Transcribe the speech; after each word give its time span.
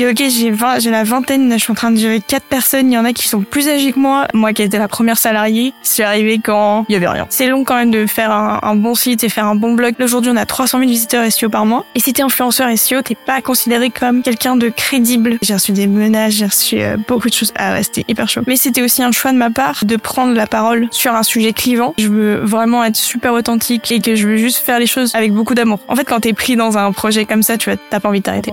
Ok, 0.00 0.22
j'ai 0.30 0.50
20, 0.50 0.78
j'ai 0.78 0.90
la 0.90 1.04
vingtaine, 1.04 1.52
je 1.52 1.58
suis 1.58 1.70
en 1.70 1.74
train 1.74 1.90
de 1.90 1.98
gérer 1.98 2.20
quatre 2.26 2.46
personnes. 2.46 2.90
Il 2.90 2.94
y 2.94 2.98
en 2.98 3.04
a 3.04 3.12
qui 3.12 3.28
sont 3.28 3.42
plus 3.42 3.68
âgés 3.68 3.92
que 3.92 3.98
moi. 3.98 4.26
Moi 4.32 4.54
qui 4.54 4.62
étais 4.62 4.78
la 4.78 4.88
première 4.88 5.18
salariée, 5.18 5.74
je 5.84 5.88
suis 5.90 6.02
arrivée 6.02 6.40
quand 6.42 6.86
il 6.88 6.94
y 6.94 6.96
avait 6.96 7.08
rien. 7.08 7.26
C'est 7.28 7.46
long 7.46 7.62
quand 7.62 7.76
même 7.76 7.90
de 7.90 8.06
faire 8.06 8.32
un, 8.32 8.58
un 8.62 8.74
bon 8.74 8.94
site 8.94 9.22
et 9.22 9.28
faire 9.28 9.46
un 9.46 9.54
bon 9.54 9.74
blog. 9.74 9.94
Aujourd'hui, 10.00 10.30
on 10.32 10.36
a 10.36 10.46
300 10.46 10.78
000 10.78 10.90
visiteurs 10.90 11.30
SEO 11.30 11.50
par 11.50 11.66
mois. 11.66 11.84
Et 11.94 12.00
si 12.00 12.14
t'es 12.14 12.22
influenceur 12.22 12.68
SEO, 12.76 13.02
t'es 13.02 13.14
pas 13.14 13.42
considéré 13.42 13.90
comme 13.90 14.22
quelqu'un 14.22 14.56
de 14.56 14.70
crédible. 14.70 15.36
J'ai 15.42 15.54
reçu 15.54 15.72
des 15.72 15.86
menaces, 15.86 16.32
j'ai 16.32 16.46
reçu 16.46 16.80
euh, 16.80 16.96
beaucoup 17.06 17.28
de 17.28 17.34
choses. 17.34 17.52
Ah 17.56 17.74
ouais, 17.74 17.82
c'était 17.82 18.04
hyper 18.08 18.28
chaud. 18.30 18.40
Mais 18.46 18.56
c'était 18.56 18.82
aussi 18.82 19.02
un 19.02 19.12
choix 19.12 19.32
de 19.32 19.36
ma 19.38 19.50
part 19.50 19.84
de 19.84 19.96
prendre 19.96 20.32
la 20.32 20.46
parole 20.46 20.88
sur 20.90 21.14
un 21.14 21.22
sujet 21.22 21.52
clivant. 21.52 21.92
Je 21.98 22.08
veux 22.08 22.36
vraiment 22.36 22.82
être 22.82 22.96
super 22.96 23.34
authentique 23.34 23.92
et 23.92 24.00
que 24.00 24.14
je 24.14 24.26
veux 24.26 24.38
juste 24.38 24.58
faire 24.58 24.78
les 24.78 24.86
choses 24.86 25.14
avec 25.14 25.32
beaucoup 25.34 25.54
d'amour. 25.54 25.80
En 25.88 25.96
fait, 25.96 26.04
quand 26.04 26.20
t'es 26.20 26.32
pris 26.32 26.56
dans 26.56 26.78
un 26.78 26.92
projet 26.92 27.26
comme 27.26 27.42
ça, 27.42 27.58
tu 27.58 27.68
vois, 27.68 27.78
t'as 27.90 28.00
pas 28.00 28.08
envie 28.08 28.20
de 28.20 28.24
t'arrêter. 28.24 28.52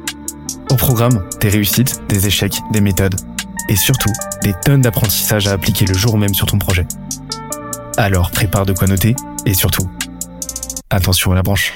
Au 0.71 0.75
programme, 0.75 1.27
des 1.41 1.49
réussites, 1.49 2.01
des 2.07 2.27
échecs, 2.27 2.61
des 2.71 2.79
méthodes 2.79 3.15
et 3.67 3.75
surtout 3.75 4.09
des 4.41 4.53
tonnes 4.63 4.79
d'apprentissages 4.79 5.45
à 5.47 5.51
appliquer 5.51 5.85
le 5.85 5.93
jour 5.93 6.17
même 6.17 6.33
sur 6.33 6.45
ton 6.45 6.57
projet. 6.57 6.87
Alors 7.97 8.31
prépare 8.31 8.65
de 8.65 8.71
quoi 8.71 8.87
noter 8.87 9.13
et 9.45 9.53
surtout, 9.53 9.91
attention 10.89 11.33
à 11.33 11.35
la 11.35 11.43
branche. 11.43 11.73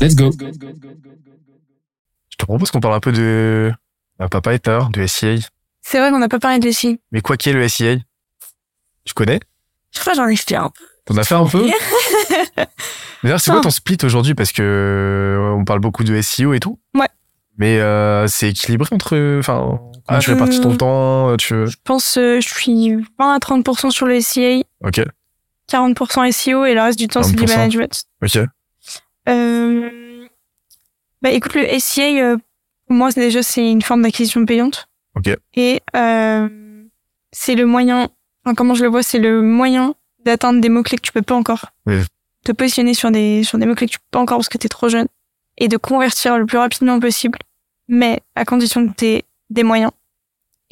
Let's 0.00 0.14
go. 0.14 0.30
Je 2.30 2.36
te 2.38 2.44
propose 2.44 2.70
qu'on 2.70 2.80
parle 2.80 2.94
un 2.94 3.00
peu 3.00 3.10
de 3.10 3.72
un 4.22 4.28
papa 4.28 4.54
état, 4.54 4.88
de 4.92 5.06
SEA. 5.06 5.38
C'est 5.82 5.98
vrai 5.98 6.10
qu'on 6.10 6.18
n'a 6.18 6.28
pas 6.28 6.38
parlé 6.38 6.58
de 6.58 6.70
SEA. 6.70 6.98
Mais 7.10 7.20
quoi 7.20 7.36
qu'est 7.36 7.52
le 7.52 7.66
SEA 7.68 7.98
Tu 9.04 9.14
connais? 9.14 9.40
Je 9.94 10.00
crois 10.00 10.12
que 10.12 10.18
j'en 10.18 10.26
ai 10.28 10.36
fait 10.36 10.54
un 10.56 10.70
peu. 10.70 10.84
T'en 11.04 11.16
as 11.16 11.24
fait 11.24 11.34
un 11.34 11.46
peu? 11.46 11.66
D'ailleurs, 13.22 13.40
c'est 13.40 13.50
quoi 13.50 13.60
ton 13.60 13.70
split 13.70 13.98
aujourd'hui? 14.04 14.34
Parce 14.34 14.52
que 14.52 14.62
euh, 14.62 15.54
on 15.58 15.64
parle 15.64 15.80
beaucoup 15.80 16.04
de 16.04 16.20
SEO 16.22 16.54
et 16.54 16.60
tout. 16.60 16.78
Ouais. 16.94 17.08
Mais 17.58 17.78
euh, 17.80 18.26
c'est 18.28 18.50
équilibré 18.50 18.88
entre. 18.94 19.38
Enfin, 19.38 19.78
comment 20.06 20.18
tu 20.20 20.30
Euh, 20.30 20.34
répartis 20.34 20.60
ton 20.60 20.76
temps 20.76 21.36
Tu. 21.36 21.66
Je 21.66 21.76
pense 21.84 22.16
euh, 22.16 22.40
je 22.40 22.48
suis 22.48 22.94
20 23.18 23.34
à 23.34 23.38
30% 23.38 23.90
sur 23.90 24.06
le 24.06 24.20
SEA, 24.20 24.62
Ok. 24.84 25.00
40% 25.70 26.30
SEO 26.32 26.64
et 26.64 26.74
le 26.74 26.80
reste 26.82 26.98
du 26.98 27.08
temps 27.08 27.22
c'est 27.22 27.32
du 27.34 27.44
40%. 27.44 27.56
management. 27.56 28.04
Ok. 28.22 28.38
Euh... 29.28 30.26
Bah 31.22 31.30
écoute, 31.30 31.54
le 31.54 31.66
SEA, 31.78 32.20
euh, 32.20 32.36
pour 32.92 32.98
moi 32.98 33.10
déjà 33.10 33.42
c'est 33.42 33.70
une 33.70 33.80
forme 33.80 34.02
d'acquisition 34.02 34.44
payante. 34.44 34.86
Ok. 35.16 35.34
Et 35.54 35.80
euh, 35.96 36.84
c'est 37.32 37.54
le 37.54 37.64
moyen, 37.64 38.10
enfin, 38.44 38.54
comment 38.54 38.74
je 38.74 38.82
le 38.82 38.90
vois, 38.90 39.02
c'est 39.02 39.18
le 39.18 39.40
moyen 39.40 39.94
d'atteindre 40.26 40.60
des 40.60 40.68
mots-clés 40.68 40.98
que 40.98 41.02
tu 41.02 41.12
peux 41.12 41.22
pas 41.22 41.34
encore. 41.34 41.70
Oui. 41.86 42.02
Te 42.44 42.52
positionner 42.52 42.92
sur 42.92 43.10
des, 43.10 43.44
sur 43.44 43.56
des 43.56 43.64
mots-clés 43.64 43.86
que 43.86 43.92
tu 43.92 43.98
peux 43.98 44.10
pas 44.10 44.20
encore 44.20 44.36
parce 44.36 44.50
que 44.50 44.58
t'es 44.58 44.68
trop 44.68 44.90
jeune. 44.90 45.06
Et 45.56 45.68
de 45.68 45.78
convertir 45.78 46.36
le 46.36 46.44
plus 46.44 46.58
rapidement 46.58 47.00
possible, 47.00 47.38
mais 47.88 48.20
à 48.34 48.44
condition 48.44 48.86
que 48.86 48.92
t'aies 48.92 49.24
des 49.48 49.62
moyens. 49.62 49.92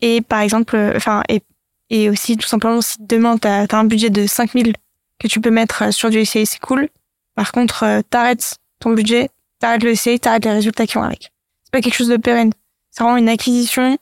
Et 0.02 0.20
par 0.20 0.40
exemple, 0.40 0.76
euh, 0.76 0.92
enfin, 0.96 1.22
et, 1.30 1.42
et 1.88 2.10
aussi 2.10 2.36
tout 2.36 2.48
simplement 2.48 2.82
si 2.82 2.98
demain 3.00 3.38
t'as 3.38 3.64
as 3.64 3.76
un 3.78 3.84
budget 3.84 4.10
de 4.10 4.26
5000 4.26 4.74
que 5.18 5.26
tu 5.26 5.40
peux 5.40 5.50
mettre 5.50 5.84
euh, 5.84 5.90
sur 5.90 6.10
du 6.10 6.22
SEA, 6.26 6.44
c'est 6.44 6.60
cool. 6.60 6.90
Par 7.34 7.50
contre, 7.50 8.02
t'arrêtes 8.10 8.58
ton 8.78 8.90
budget, 8.92 9.30
t'arrêtes 9.58 9.84
le 9.84 9.94
SEA, 9.94 10.18
t'arrêtes 10.18 10.44
les 10.44 10.52
résultats 10.52 10.86
qui 10.86 10.94
vont 10.94 11.04
avec. 11.04 11.32
C'est 11.70 11.78
pas 11.78 11.82
quelque 11.82 11.94
chose 11.94 12.08
de 12.08 12.16
pérenne. 12.16 12.50
C'est 12.90 13.04
vraiment 13.04 13.16
une 13.16 13.28
acquisition 13.28 13.96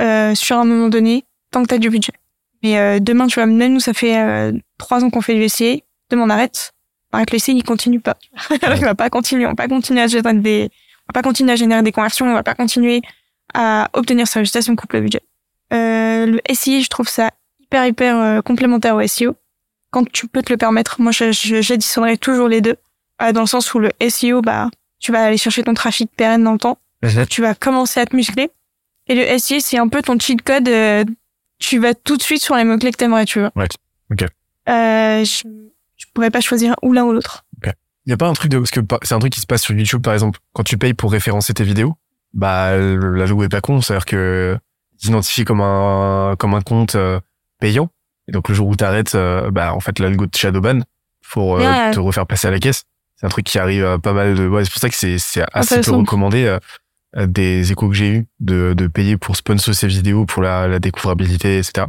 euh, 0.00 0.34
sur 0.34 0.56
un 0.56 0.64
moment 0.64 0.88
donné, 0.88 1.26
tant 1.50 1.62
que 1.62 1.68
t'as 1.68 1.76
du 1.76 1.90
budget. 1.90 2.14
Mais 2.62 2.78
euh, 2.78 2.98
demain, 2.98 3.26
tu 3.26 3.34
vois, 3.34 3.44
même 3.44 3.74
nous, 3.74 3.80
ça 3.80 3.92
fait 3.92 4.18
euh, 4.18 4.52
trois 4.78 5.04
ans 5.04 5.10
qu'on 5.10 5.20
fait 5.20 5.34
du 5.34 5.46
SEA. 5.46 5.82
Demain, 6.08 6.24
on 6.24 6.30
arrête. 6.30 6.72
On 7.12 7.18
arrête 7.18 7.30
le 7.30 7.38
SEA, 7.38 7.52
il 7.52 7.62
continue 7.62 8.00
pas. 8.00 8.16
il 8.50 8.84
va 8.84 8.94
pas 8.94 9.10
continuer. 9.10 9.44
On 9.44 9.50
va 9.50 9.54
pas 9.54 9.68
continuer 9.68 10.00
à 10.00 10.06
générer 10.06 10.34
des, 10.34 10.70
on 11.02 11.12
va 11.12 11.20
pas 11.20 11.22
continuer 11.22 11.52
à 11.52 11.56
générer 11.56 11.82
des 11.82 11.92
conversions. 11.92 12.24
On 12.24 12.32
va 12.32 12.42
pas 12.42 12.54
continuer 12.54 13.02
à 13.52 13.90
obtenir 13.92 14.26
sa 14.26 14.40
résultat 14.40 14.62
si 14.62 14.70
on 14.70 14.76
coupe 14.76 14.94
le 14.94 15.02
budget. 15.02 15.20
Euh, 15.74 16.24
le 16.24 16.40
SEA, 16.54 16.80
je 16.80 16.88
trouve 16.88 17.08
ça 17.08 17.30
hyper, 17.58 17.86
hyper 17.86 18.16
euh, 18.16 18.40
complémentaire 18.40 18.96
au 18.96 19.06
SEO. 19.06 19.36
Quand 19.90 20.10
tu 20.10 20.26
peux 20.26 20.42
te 20.42 20.52
le 20.52 20.56
permettre, 20.56 21.00
moi, 21.00 21.12
j'additionnerai 21.12 22.16
toujours 22.16 22.48
les 22.48 22.62
deux. 22.62 22.76
Euh, 23.20 23.32
dans 23.32 23.42
le 23.42 23.46
sens 23.46 23.74
où 23.74 23.78
le 23.78 23.90
SEO, 24.08 24.40
bah, 24.40 24.68
tu 24.98 25.12
vas 25.12 25.24
aller 25.24 25.36
chercher 25.36 25.62
ton 25.62 25.74
trafic 25.74 26.10
pérenne 26.16 26.44
dans 26.44 26.52
le 26.52 26.58
temps 26.58 26.78
tu 27.28 27.42
vas 27.42 27.54
commencer 27.54 28.00
à 28.00 28.06
te 28.06 28.14
muscler. 28.16 28.50
Et 29.06 29.14
le 29.14 29.38
SEA, 29.38 29.60
c'est 29.60 29.78
un 29.78 29.88
peu 29.88 30.02
ton 30.02 30.18
cheat 30.18 30.42
code. 30.42 30.68
euh, 30.68 31.04
tu 31.58 31.78
vas 31.78 31.94
tout 31.94 32.16
de 32.16 32.22
suite 32.22 32.42
sur 32.42 32.54
les 32.56 32.64
mots-clés 32.64 32.90
que 32.92 32.96
t'aimerais, 32.96 33.24
tu 33.26 33.40
vois. 33.40 33.50
Ouais, 33.56 33.66
ok. 34.10 34.22
Euh, 34.68 35.24
je, 35.24 35.42
je 35.96 36.06
pourrais 36.14 36.30
pas 36.30 36.40
choisir 36.40 36.74
ou 36.82 36.92
l'un 36.92 37.04
ou 37.04 37.12
l'autre. 37.12 37.44
Y 38.06 38.12
a 38.12 38.16
pas 38.16 38.28
un 38.28 38.32
truc 38.32 38.50
de 38.50 38.58
parce 38.58 38.70
que 38.70 38.80
c'est 39.02 39.12
un 39.14 39.18
truc 39.18 39.32
qui 39.32 39.40
se 39.40 39.46
passe 39.46 39.62
sur 39.62 39.74
YouTube 39.74 40.02
par 40.02 40.14
exemple 40.14 40.38
quand 40.54 40.62
tu 40.64 40.78
payes 40.78 40.94
pour 40.94 41.12
référencer 41.12 41.52
tes 41.52 41.64
vidéos 41.64 41.94
bah 42.32 42.74
le- 42.76 43.14
la 43.14 43.26
loi 43.26 43.44
est 43.44 43.48
pas 43.50 43.60
con 43.60 43.82
c'est 43.82 43.92
à 43.92 43.96
dire 43.98 44.06
que 44.06 44.58
t'identifient 44.98 45.44
comme 45.44 45.60
un 45.60 46.34
comme 46.38 46.54
un 46.54 46.62
compte 46.62 46.94
euh, 46.94 47.20
payant 47.60 47.90
et 48.26 48.32
donc 48.32 48.48
le 48.48 48.54
jour 48.54 48.68
où 48.68 48.74
t'arrêtes 48.74 49.14
euh, 49.14 49.50
bah 49.50 49.74
en 49.74 49.80
fait 49.80 49.98
l'algo 49.98 50.26
de 50.26 50.34
shadowban 50.34 50.80
pour 51.30 51.58
euh, 51.58 51.60
Ouais. 51.60 51.90
te 51.90 52.00
refaire 52.00 52.26
passer 52.26 52.48
à 52.48 52.50
la 52.50 52.58
caisse 52.58 52.84
c'est 53.16 53.26
un 53.26 53.28
truc 53.28 53.44
qui 53.44 53.58
arrive 53.58 53.84
à 53.84 53.98
pas 53.98 54.14
mal 54.14 54.34
de 54.34 54.48
ouais 54.48 54.64
c'est 54.64 54.72
pour 54.72 54.80
ça 54.80 54.88
que 54.88 54.96
c'est 54.96 55.18
c'est 55.18 55.44
assez 55.52 55.80
peu 55.82 55.90
recommandé 55.92 56.56
des 57.16 57.72
échos 57.72 57.88
que 57.88 57.94
j'ai 57.94 58.08
eu 58.08 58.26
de 58.40 58.74
de 58.76 58.86
payer 58.86 59.16
pour 59.16 59.36
sponsor 59.36 59.74
ces 59.74 59.88
vidéos 59.88 60.26
pour 60.26 60.42
la, 60.42 60.68
la 60.68 60.78
découvrabilité 60.78 61.58
etc 61.58 61.86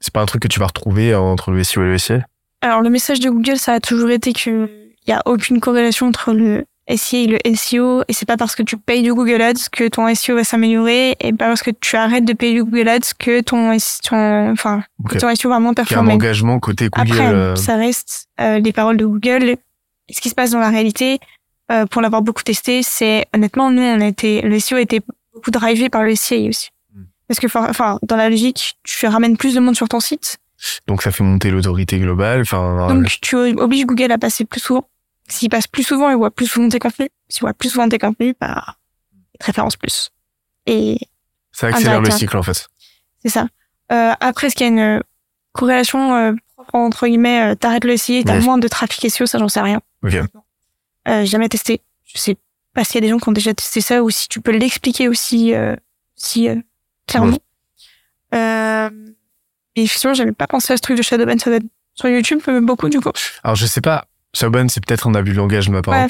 c'est 0.00 0.12
pas 0.12 0.20
un 0.20 0.26
truc 0.26 0.42
que 0.42 0.48
tu 0.48 0.60
vas 0.60 0.66
retrouver 0.66 1.14
entre 1.14 1.50
le 1.50 1.62
SEO 1.64 1.82
et 1.82 1.86
le 1.86 1.98
SEA 1.98 2.24
Alors, 2.60 2.82
le 2.82 2.90
message 2.90 3.20
de 3.20 3.30
Google, 3.30 3.56
ça 3.56 3.74
a 3.74 3.80
toujours 3.80 4.10
été 4.10 4.32
que 4.32 4.68
il 5.06 5.10
y 5.10 5.12
a 5.12 5.22
aucune 5.24 5.58
corrélation 5.58 6.06
entre 6.06 6.32
le 6.32 6.66
SEA 6.94 7.24
et 7.24 7.26
le 7.26 7.56
SEO. 7.56 8.02
Et 8.08 8.12
c'est 8.12 8.26
pas 8.26 8.36
parce 8.36 8.54
que 8.54 8.62
tu 8.62 8.76
payes 8.76 9.02
du 9.02 9.14
Google 9.14 9.40
Ads 9.40 9.70
que 9.72 9.88
ton 9.88 10.12
SEO 10.14 10.36
va 10.36 10.44
s'améliorer. 10.44 11.16
Et 11.20 11.32
pas 11.32 11.48
parce 11.48 11.62
que 11.62 11.70
tu 11.70 11.96
arrêtes 11.96 12.26
de 12.26 12.34
payer 12.34 12.54
du 12.54 12.64
Google 12.64 12.88
Ads 12.88 13.14
que 13.18 13.40
ton, 13.40 13.74
ton, 14.04 14.52
enfin, 14.52 14.82
ton 15.18 15.34
SEO 15.34 15.48
va 15.48 15.60
moins 15.60 15.72
qu'il 15.72 15.78
y 15.78 15.94
a 15.94 16.00
un 16.00 16.04
performer. 16.04 16.12
engagement 16.12 16.60
côté 16.60 16.88
Google 16.90 17.10
Après, 17.10 17.26
euh, 17.26 17.56
ça 17.56 17.76
reste 17.76 18.28
euh, 18.40 18.58
les 18.58 18.72
paroles 18.72 18.98
de 18.98 19.06
Google. 19.06 19.56
Ce 20.10 20.20
qui 20.20 20.28
se 20.28 20.34
passe 20.34 20.50
dans 20.50 20.60
la 20.60 20.70
réalité, 20.70 21.18
euh, 21.70 21.86
pour 21.86 22.02
l'avoir 22.02 22.22
beaucoup 22.22 22.42
testé, 22.42 22.82
c'est 22.82 23.26
honnêtement, 23.34 23.70
nous, 23.70 23.82
on 23.82 24.00
a 24.00 24.06
été, 24.06 24.40
le 24.42 24.58
SEO 24.58 24.76
a 24.76 24.80
été 24.80 25.00
beaucoup 25.34 25.50
drivé 25.50 25.88
par 25.88 26.02
le 26.02 26.14
SEA 26.14 26.48
aussi. 26.48 26.70
Hmm. 26.94 27.02
Parce 27.26 27.40
que, 27.40 27.46
enfin, 27.58 27.98
dans 28.02 28.16
la 28.16 28.28
logique, 28.30 28.78
tu 28.84 29.06
ramènes 29.06 29.36
plus 29.36 29.54
de 29.54 29.60
monde 29.60 29.76
sur 29.76 29.88
ton 29.88 30.00
site, 30.00 30.38
Donc 30.86 31.02
ça 31.02 31.10
fait 31.10 31.22
monter 31.24 31.50
l'autorité 31.50 31.98
globale. 31.98 32.40
Enfin, 32.42 32.88
donc 32.94 33.18
tu 33.20 33.36
obliges 33.36 33.86
Google 33.86 34.12
à 34.12 34.18
passer 34.18 34.44
plus 34.44 34.60
souvent. 34.60 34.88
S'il 35.28 35.50
passe 35.50 35.66
plus 35.66 35.82
souvent, 35.82 36.08
il 36.10 36.16
voit 36.16 36.30
plus 36.30 36.46
souvent 36.46 36.68
tes 36.68 36.78
contenus. 36.78 37.10
S'il 37.28 37.42
voit 37.42 37.52
plus 37.52 37.68
souvent 37.68 37.88
tes 37.88 37.98
contenus, 37.98 38.34
bah, 38.40 38.64
il 39.34 39.38
te 39.38 39.44
référence 39.44 39.76
plus. 39.76 40.10
Et 40.66 40.98
ça 41.52 41.68
accélère 41.68 42.00
le 42.00 42.10
cycle 42.10 42.36
en 42.36 42.42
fait. 42.42 42.66
C'est 43.22 43.28
ça. 43.28 43.46
Euh, 43.92 44.12
après, 44.20 44.46
est-ce 44.46 44.56
qu'il 44.56 44.66
y 44.66 44.70
a 44.70 44.72
une 44.96 45.02
corrélation 45.52 46.14
euh, 46.14 46.32
entre 46.72 47.06
guillemets, 47.06 47.52
euh, 47.52 47.54
t'arrêtes 47.54 47.84
le 47.84 47.96
SEO, 47.96 48.22
t'as 48.24 48.38
Ouais. 48.38 48.40
moins 48.40 48.58
de 48.58 48.68
trafic 48.68 49.10
SEO, 49.10 49.26
ça 49.26 49.38
j'en 49.38 49.48
sais 49.48 49.60
rien. 49.60 49.80
Ok. 50.02 50.14
Euh, 51.06 51.24
jamais 51.24 51.48
testé. 51.48 51.80
Je 52.04 52.18
sais 52.18 52.36
pas 52.74 52.84
s'il 52.84 52.96
y 52.96 52.98
a 52.98 53.00
des 53.02 53.08
gens 53.08 53.18
qui 53.18 53.28
ont 53.28 53.32
déjà 53.32 53.54
testé 53.54 53.80
ça 53.80 54.02
ou 54.02 54.10
si 54.10 54.28
tu 54.28 54.40
peux 54.40 54.56
l'expliquer 54.56 55.08
aussi, 55.08 55.54
euh, 55.54 55.76
si 56.16 56.48
euh, 56.48 56.56
clairement. 57.06 57.38
Euh, 58.34 58.90
et 59.76 59.82
effectivement, 59.84 60.14
j'avais 60.14 60.32
pas 60.32 60.46
pensé 60.46 60.72
à 60.72 60.76
ce 60.76 60.82
truc 60.82 60.96
de 60.96 61.02
Shadowban. 61.02 61.32
Être 61.32 61.62
sur 61.94 62.08
YouTube 62.08 62.40
beaucoup 62.62 62.88
du 62.88 63.00
coup. 63.00 63.10
Alors 63.42 63.56
je 63.56 63.66
sais 63.66 63.80
pas. 63.80 64.06
Shadowban, 64.34 64.68
c'est 64.68 64.84
peut-être 64.84 65.06
un 65.06 65.14
abus 65.14 65.32
de 65.32 65.36
langage 65.36 65.66
de 65.66 65.72
ma 65.72 65.82
part. 65.82 65.94
Ouais. 65.94 66.08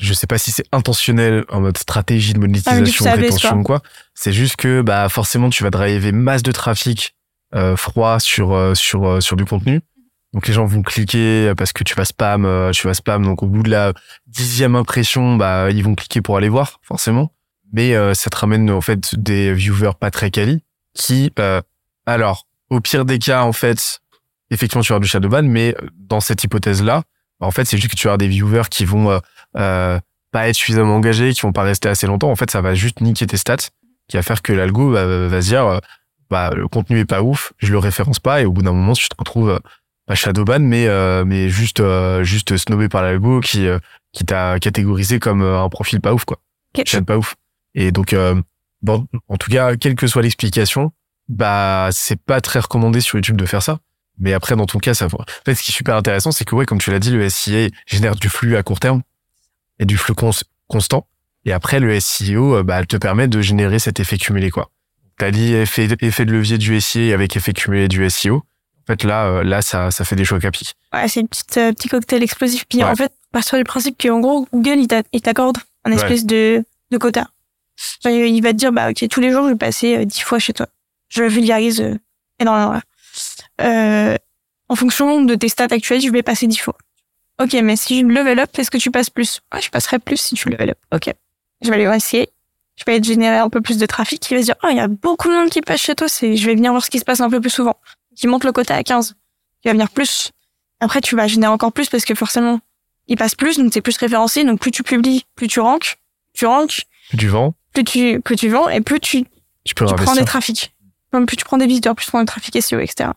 Je 0.00 0.12
sais 0.12 0.26
pas 0.26 0.38
si 0.38 0.50
c'est 0.50 0.64
intentionnel 0.72 1.44
en 1.48 1.60
mode 1.60 1.78
stratégie 1.78 2.32
de 2.32 2.38
Ah, 2.38 2.40
mais 2.40 2.46
monétisation, 2.48 3.06
abaisse, 3.06 3.34
rétention 3.34 3.60
ou 3.60 3.62
quoi. 3.62 3.82
C'est 4.14 4.32
juste 4.32 4.56
que 4.56 4.82
bah 4.82 5.08
forcément 5.08 5.50
tu 5.50 5.62
vas 5.62 5.70
driver 5.70 6.12
masse 6.12 6.42
de 6.42 6.52
trafic 6.52 7.14
euh, 7.54 7.76
froid 7.76 8.20
sur 8.20 8.52
euh, 8.52 8.74
sur 8.74 9.06
euh, 9.06 9.20
sur 9.20 9.36
du 9.36 9.44
contenu. 9.44 9.80
Donc 10.32 10.46
les 10.46 10.54
gens 10.54 10.64
vont 10.64 10.82
cliquer 10.82 11.52
parce 11.56 11.72
que 11.72 11.82
tu 11.82 11.94
vas 11.94 12.04
spam, 12.04 12.44
euh, 12.44 12.70
tu 12.70 12.86
vas 12.86 12.94
spam. 12.94 13.24
Donc 13.24 13.42
au 13.42 13.46
bout 13.46 13.62
de 13.62 13.70
la 13.70 13.92
dixième 14.26 14.76
impression, 14.76 15.36
bah 15.36 15.70
ils 15.70 15.82
vont 15.82 15.94
cliquer 15.94 16.20
pour 16.20 16.36
aller 16.36 16.48
voir 16.48 16.80
forcément. 16.82 17.32
Mais 17.72 17.94
euh, 17.94 18.14
ça 18.14 18.30
te 18.30 18.36
ramène 18.36 18.70
en 18.70 18.80
fait 18.80 19.14
des 19.16 19.52
viewers 19.52 19.92
pas 19.98 20.10
très 20.10 20.30
quali 20.30 20.62
qui, 20.94 21.32
euh, 21.38 21.60
alors, 22.06 22.46
au 22.70 22.80
pire 22.80 23.04
des 23.04 23.18
cas, 23.18 23.42
en 23.42 23.52
fait, 23.52 24.00
effectivement, 24.50 24.82
tu 24.82 24.88
vas 24.88 24.96
avoir 24.96 25.00
du 25.00 25.08
shadowban, 25.08 25.42
mais 25.44 25.76
dans 25.96 26.20
cette 26.20 26.42
hypothèse-là, 26.42 27.02
en 27.40 27.50
fait, 27.50 27.64
c'est 27.64 27.76
juste 27.78 27.90
que 27.90 27.96
tu 27.96 28.06
avoir 28.08 28.18
des 28.18 28.28
viewers 28.28 28.68
qui 28.70 28.84
vont 28.84 29.10
euh, 29.10 29.18
euh, 29.56 29.98
pas 30.30 30.48
être 30.48 30.54
suffisamment 30.56 30.96
engagés, 30.96 31.32
qui 31.32 31.40
vont 31.42 31.52
pas 31.52 31.62
rester 31.62 31.88
assez 31.88 32.06
longtemps. 32.06 32.30
En 32.30 32.36
fait, 32.36 32.50
ça 32.50 32.60
va 32.60 32.74
juste 32.74 33.00
niquer 33.00 33.26
tes 33.26 33.36
stats, 33.36 33.70
qui 34.08 34.16
va 34.16 34.22
faire 34.22 34.42
que 34.42 34.52
l'algo 34.52 34.90
va, 34.90 35.28
va 35.28 35.42
se 35.42 35.48
dire, 35.48 35.66
euh, 35.66 35.78
bah, 36.28 36.50
le 36.54 36.68
contenu 36.68 36.98
est 36.98 37.04
pas 37.04 37.22
ouf, 37.22 37.52
je 37.58 37.72
le 37.72 37.78
référence 37.78 38.18
pas, 38.18 38.42
et 38.42 38.44
au 38.44 38.52
bout 38.52 38.62
d'un 38.62 38.72
moment, 38.72 38.92
tu 38.92 39.08
te 39.08 39.14
retrouves 39.18 39.50
euh, 39.50 39.58
pas 40.10 40.16
shadowban, 40.16 40.58
mais 40.58 40.88
euh, 40.88 41.24
mais 41.24 41.48
juste 41.50 41.78
euh, 41.78 42.24
juste 42.24 42.56
snobé 42.56 42.88
par 42.88 43.02
l'algo 43.04 43.38
qui 43.38 43.68
euh, 43.68 43.78
qui 44.10 44.24
t'a 44.24 44.58
catégorisé 44.58 45.20
comme 45.20 45.40
un 45.42 45.68
profil 45.68 46.00
pas 46.00 46.12
ouf, 46.12 46.24
quoi. 46.24 46.40
Pas 47.04 47.16
ouf. 47.16 47.36
Et 47.76 47.92
donc, 47.92 48.12
euh, 48.12 48.34
bon, 48.82 49.06
en 49.28 49.36
tout 49.36 49.48
cas, 49.52 49.76
quelle 49.76 49.94
que 49.94 50.08
soit 50.08 50.22
l'explication, 50.22 50.90
bah, 51.28 51.90
c'est 51.92 52.20
pas 52.20 52.40
très 52.40 52.58
recommandé 52.58 53.00
sur 53.00 53.18
YouTube 53.18 53.36
de 53.36 53.46
faire 53.46 53.62
ça. 53.62 53.78
Mais 54.18 54.32
après, 54.32 54.56
dans 54.56 54.66
ton 54.66 54.80
cas, 54.80 54.94
ça. 54.94 55.06
En 55.06 55.24
fait, 55.44 55.54
ce 55.54 55.62
qui 55.62 55.70
est 55.70 55.74
super 55.74 55.94
intéressant, 55.94 56.32
c'est 56.32 56.44
que, 56.44 56.56
ouais, 56.56 56.66
comme 56.66 56.78
tu 56.78 56.90
l'as 56.90 56.98
dit, 56.98 57.12
le 57.12 57.28
SIA 57.28 57.68
génère 57.86 58.16
du 58.16 58.28
flux 58.28 58.56
à 58.56 58.64
court 58.64 58.80
terme 58.80 59.02
et 59.78 59.84
du 59.86 59.96
flux 59.96 60.14
cons- 60.14 60.42
constant. 60.66 61.06
Et 61.44 61.52
après, 61.52 61.78
le 61.78 61.98
SEO, 62.00 62.64
bah, 62.64 62.80
elle 62.80 62.88
te 62.88 62.96
permet 62.96 63.28
de 63.28 63.40
générer 63.40 63.78
cet 63.78 64.00
effet 64.00 64.18
cumulé, 64.18 64.50
quoi. 64.50 64.70
T'as 65.18 65.30
dit 65.30 65.54
effet, 65.54 65.86
effet 66.00 66.24
de 66.24 66.32
levier 66.32 66.58
du 66.58 66.80
SIA 66.80 67.14
avec 67.14 67.36
effet 67.36 67.52
cumulé 67.52 67.86
du 67.86 68.10
SEO. 68.10 68.42
Fait, 68.90 69.04
là, 69.04 69.26
euh, 69.26 69.42
là, 69.44 69.62
ça, 69.62 69.90
ça 69.92 70.04
fait 70.04 70.16
des 70.16 70.24
chocs 70.24 70.44
à 70.44 70.50
pic. 70.50 70.74
Ouais, 70.92 71.06
c'est 71.06 71.20
une 71.20 71.28
petite 71.28 71.56
euh, 71.58 71.72
petit 71.72 71.88
cocktail 71.88 72.22
explosif. 72.24 72.64
Puis 72.68 72.78
Ouais. 72.78 72.84
en 72.90 72.96
fait, 72.96 73.12
partir 73.30 73.56
du 73.56 73.62
principe 73.62 73.96
qu'en 74.02 74.18
gros, 74.18 74.48
Google, 74.52 74.78
il 74.80 74.88
t'a- 74.88 75.02
il 75.12 75.20
t'accorde 75.22 75.58
un 75.84 75.90
Ouais. 75.90 75.96
espèce 75.96 76.24
de, 76.26 76.64
de 76.90 76.98
quota. 76.98 77.28
Il 78.04 78.42
va 78.42 78.50
te 78.50 78.56
dire, 78.56 78.72
bah, 78.72 78.90
ok, 78.90 79.06
tous 79.08 79.20
les 79.20 79.30
jours, 79.30 79.44
je 79.44 79.50
vais 79.50 79.56
passer 79.56 79.96
euh, 79.98 80.04
10 80.04 80.20
fois 80.22 80.40
chez 80.40 80.52
toi. 80.52 80.66
Je 81.08 81.22
vulgarise 81.22 81.80
euh, 81.80 81.94
énormément. 82.40 82.80
Euh, 83.60 84.16
en 84.68 84.74
fonction 84.74 85.22
de 85.22 85.34
tes 85.36 85.48
stats 85.48 85.68
actuelles, 85.70 86.00
je 86.00 86.10
vais 86.10 86.22
passer 86.24 86.46
10 86.48 86.58
fois. 86.58 86.76
Ok, 87.40 87.52
mais 87.62 87.76
si 87.76 88.00
je 88.00 88.06
level 88.06 88.40
up, 88.40 88.50
est-ce 88.58 88.70
que 88.72 88.78
tu 88.78 88.90
passes 88.90 89.08
plus? 89.10 89.40
Ouais, 89.54 89.60
je 89.62 89.70
passerai 89.70 89.98
plus 90.00 90.16
si 90.16 90.34
tu 90.34 90.48
level 90.50 90.70
up. 90.70 90.78
Ok. 90.92 91.14
Je 91.62 91.70
vais 91.70 91.76
aller 91.86 91.96
essayer. 91.96 92.28
Je 92.76 92.84
vais 92.86 93.02
générer 93.02 93.38
un 93.38 93.50
peu 93.50 93.60
plus 93.60 93.78
de 93.78 93.86
trafic. 93.86 94.28
Il 94.30 94.34
va 94.34 94.40
se 94.40 94.46
dire, 94.46 94.56
oh, 94.64 94.68
il 94.70 94.76
y 94.76 94.80
a 94.80 94.88
beaucoup 94.88 95.28
de 95.28 95.34
monde 95.34 95.50
qui 95.50 95.60
passe 95.60 95.80
chez 95.80 95.94
toi, 95.94 96.06
je 96.08 96.26
vais 96.46 96.54
venir 96.54 96.72
voir 96.72 96.84
ce 96.84 96.90
qui 96.90 96.98
se 96.98 97.04
passe 97.04 97.20
un 97.20 97.30
peu 97.30 97.40
plus 97.40 97.50
souvent. 97.50 97.76
Qui 98.20 98.26
monte 98.26 98.44
le 98.44 98.52
quota 98.52 98.74
à 98.76 98.82
15. 98.82 99.14
Il 99.64 99.68
va 99.68 99.72
venir 99.72 99.88
plus. 99.90 100.30
Après, 100.80 101.00
tu 101.00 101.16
vas 101.16 101.26
générer 101.26 101.50
encore 101.52 101.72
plus 101.72 101.88
parce 101.88 102.04
que 102.04 102.14
forcément, 102.14 102.60
il 103.08 103.16
passe 103.16 103.34
plus, 103.34 103.56
donc 103.58 103.72
t'es 103.72 103.80
plus 103.80 103.96
référencé. 103.96 104.44
Donc 104.44 104.60
plus 104.60 104.70
tu 104.70 104.82
publies, 104.82 105.24
plus 105.36 105.48
tu 105.48 105.58
ranks. 105.60 105.96
Tu 106.34 106.44
ranks, 106.44 106.82
plus 107.72 107.84
tu, 107.84 108.20
plus 108.20 108.36
tu 108.36 108.48
vends 108.50 108.68
et 108.68 108.80
plus 108.82 109.00
tu, 109.00 109.24
tu 109.64 109.74
peux 109.74 109.86
tu 109.86 109.94
prends 109.94 110.12
des 110.14 110.24
trafics. 110.26 110.74
Plus 111.26 111.36
tu 111.36 111.44
prends 111.44 111.56
des 111.58 111.66
visiteurs, 111.66 111.94
plus 111.96 112.04
tu 112.04 112.10
prends 112.10 112.20
des 112.20 112.26
trafics 112.26 112.62
SEO, 112.62 112.78
etc. 112.78 113.10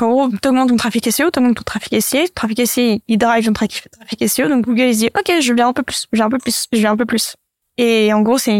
En 0.00 0.08
gros, 0.10 0.28
t'augmentes 0.42 0.70
ton 0.70 0.76
trafic 0.76 1.10
SEO, 1.12 1.30
t'augmentes 1.30 1.56
ton 1.56 1.62
trafic 1.62 2.02
SEA. 2.02 2.22
Le 2.24 2.28
trafic 2.30 2.66
SEA, 2.66 3.02
il 3.08 3.18
drive 3.18 3.44
ton 3.44 3.52
trafic, 3.52 3.88
trafic 3.90 4.28
SEO. 4.28 4.48
Donc 4.48 4.64
Google, 4.64 4.84
il 4.84 4.96
dit, 4.96 5.10
OK, 5.18 5.32
je 5.40 5.52
viens 5.52 5.68
un 5.68 5.72
peu 5.72 5.82
plus, 5.82 6.06
je 6.12 6.16
viens 6.16 6.26
un 6.26 6.30
peu 6.30 6.38
plus, 6.38 6.66
je 6.72 6.78
viens 6.78 6.92
un 6.92 6.96
peu 6.96 7.06
plus. 7.06 7.36
Et 7.76 8.10
en 8.12 8.22
gros, 8.22 8.38
c'est 8.38 8.58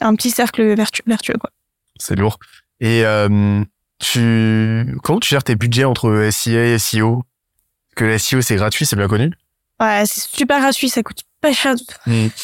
un 0.00 0.14
petit 0.14 0.30
cercle 0.30 0.62
vertu- 0.74 1.02
vertueux, 1.06 1.36
quoi. 1.38 1.50
C'est 1.98 2.14
lourd. 2.16 2.38
Et 2.80 3.04
euh, 3.04 3.62
tu 4.02 4.96
comment 5.02 5.20
tu 5.20 5.30
gères 5.30 5.44
tes 5.44 5.54
budgets 5.54 5.84
entre 5.84 6.28
SIA 6.30 6.66
et 6.66 6.78
SEO 6.78 7.22
que 7.96 8.04
le 8.04 8.18
SEO 8.18 8.40
c'est 8.40 8.56
gratuit, 8.56 8.84
c'est 8.84 8.96
bien 8.96 9.08
connu? 9.08 9.32
Ouais, 9.80 10.02
c'est 10.06 10.22
super 10.28 10.60
gratuit, 10.60 10.88
ça 10.88 11.02
coûte 11.02 11.22
pas 11.40 11.52
cher 11.52 11.74
du 11.74 11.84
tout. 11.84 11.96
Mm. 12.06 12.28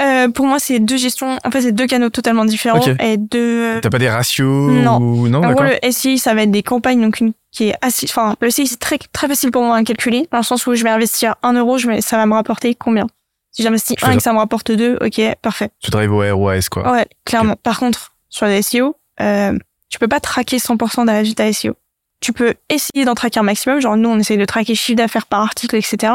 Euh, 0.00 0.28
pour 0.28 0.46
moi, 0.46 0.58
c'est 0.58 0.80
deux 0.80 0.96
gestions, 0.96 1.38
en 1.44 1.50
fait, 1.50 1.62
c'est 1.62 1.72
deux 1.72 1.86
canaux 1.86 2.08
totalement 2.10 2.44
différents 2.44 2.80
Ok. 2.80 2.96
et 3.00 3.16
deux, 3.16 3.78
T'as 3.80 3.90
pas 3.90 3.98
des 3.98 4.08
ratios 4.08 4.72
Non. 4.72 4.98
ou 4.98 5.28
non 5.28 5.44
En 5.44 5.52
gros, 5.52 5.62
le 5.62 5.78
SI, 5.92 6.18
ça 6.18 6.34
va 6.34 6.42
être 6.42 6.50
des 6.50 6.62
campagnes, 6.64 7.00
donc 7.00 7.20
une 7.20 7.32
qui 7.52 7.68
est 7.68 7.74
assez, 7.80 8.06
enfin, 8.08 8.34
le 8.40 8.50
SI, 8.50 8.66
c'est 8.66 8.80
très, 8.80 8.98
très 9.12 9.28
facile 9.28 9.52
pour 9.52 9.62
moi 9.62 9.76
à 9.76 9.84
calculer, 9.84 10.26
dans 10.32 10.38
le 10.38 10.44
sens 10.44 10.66
où 10.66 10.74
je 10.74 10.82
vais 10.82 10.90
investir 10.90 11.36
un 11.42 11.52
euro, 11.52 11.78
je 11.78 11.86
vais, 11.86 12.00
ça 12.00 12.16
va 12.16 12.26
me 12.26 12.34
rapporter 12.34 12.74
combien? 12.74 13.06
Si 13.52 13.62
j'investis 13.62 13.96
un 14.02 14.10
et 14.12 14.16
que 14.16 14.22
ça 14.22 14.32
me 14.32 14.38
rapporte 14.38 14.72
deux, 14.72 14.98
ok, 15.00 15.20
parfait. 15.40 15.70
Tu 15.80 15.90
drives 15.92 16.12
au 16.12 16.36
ROAS 16.36 16.62
quoi. 16.70 16.90
Ouais, 16.90 17.06
clairement. 17.24 17.54
Par 17.62 17.78
contre, 17.78 18.14
sur 18.28 18.46
les 18.46 18.62
SEO, 18.62 18.96
euh, 19.20 19.56
tu 19.94 20.00
peux 20.00 20.08
pas 20.08 20.18
traquer 20.18 20.56
100% 20.56 21.06
des 21.06 21.12
résultats 21.12 21.52
SEO. 21.52 21.76
Tu 22.18 22.32
peux 22.32 22.54
essayer 22.68 23.04
d'en 23.04 23.14
traquer 23.14 23.38
un 23.38 23.44
maximum, 23.44 23.78
genre 23.78 23.96
nous, 23.96 24.08
on 24.08 24.18
essaye 24.18 24.36
de 24.36 24.44
traquer 24.44 24.74
chiffre 24.74 24.96
d'affaires 24.96 25.26
par 25.26 25.40
article, 25.40 25.76
etc. 25.76 26.14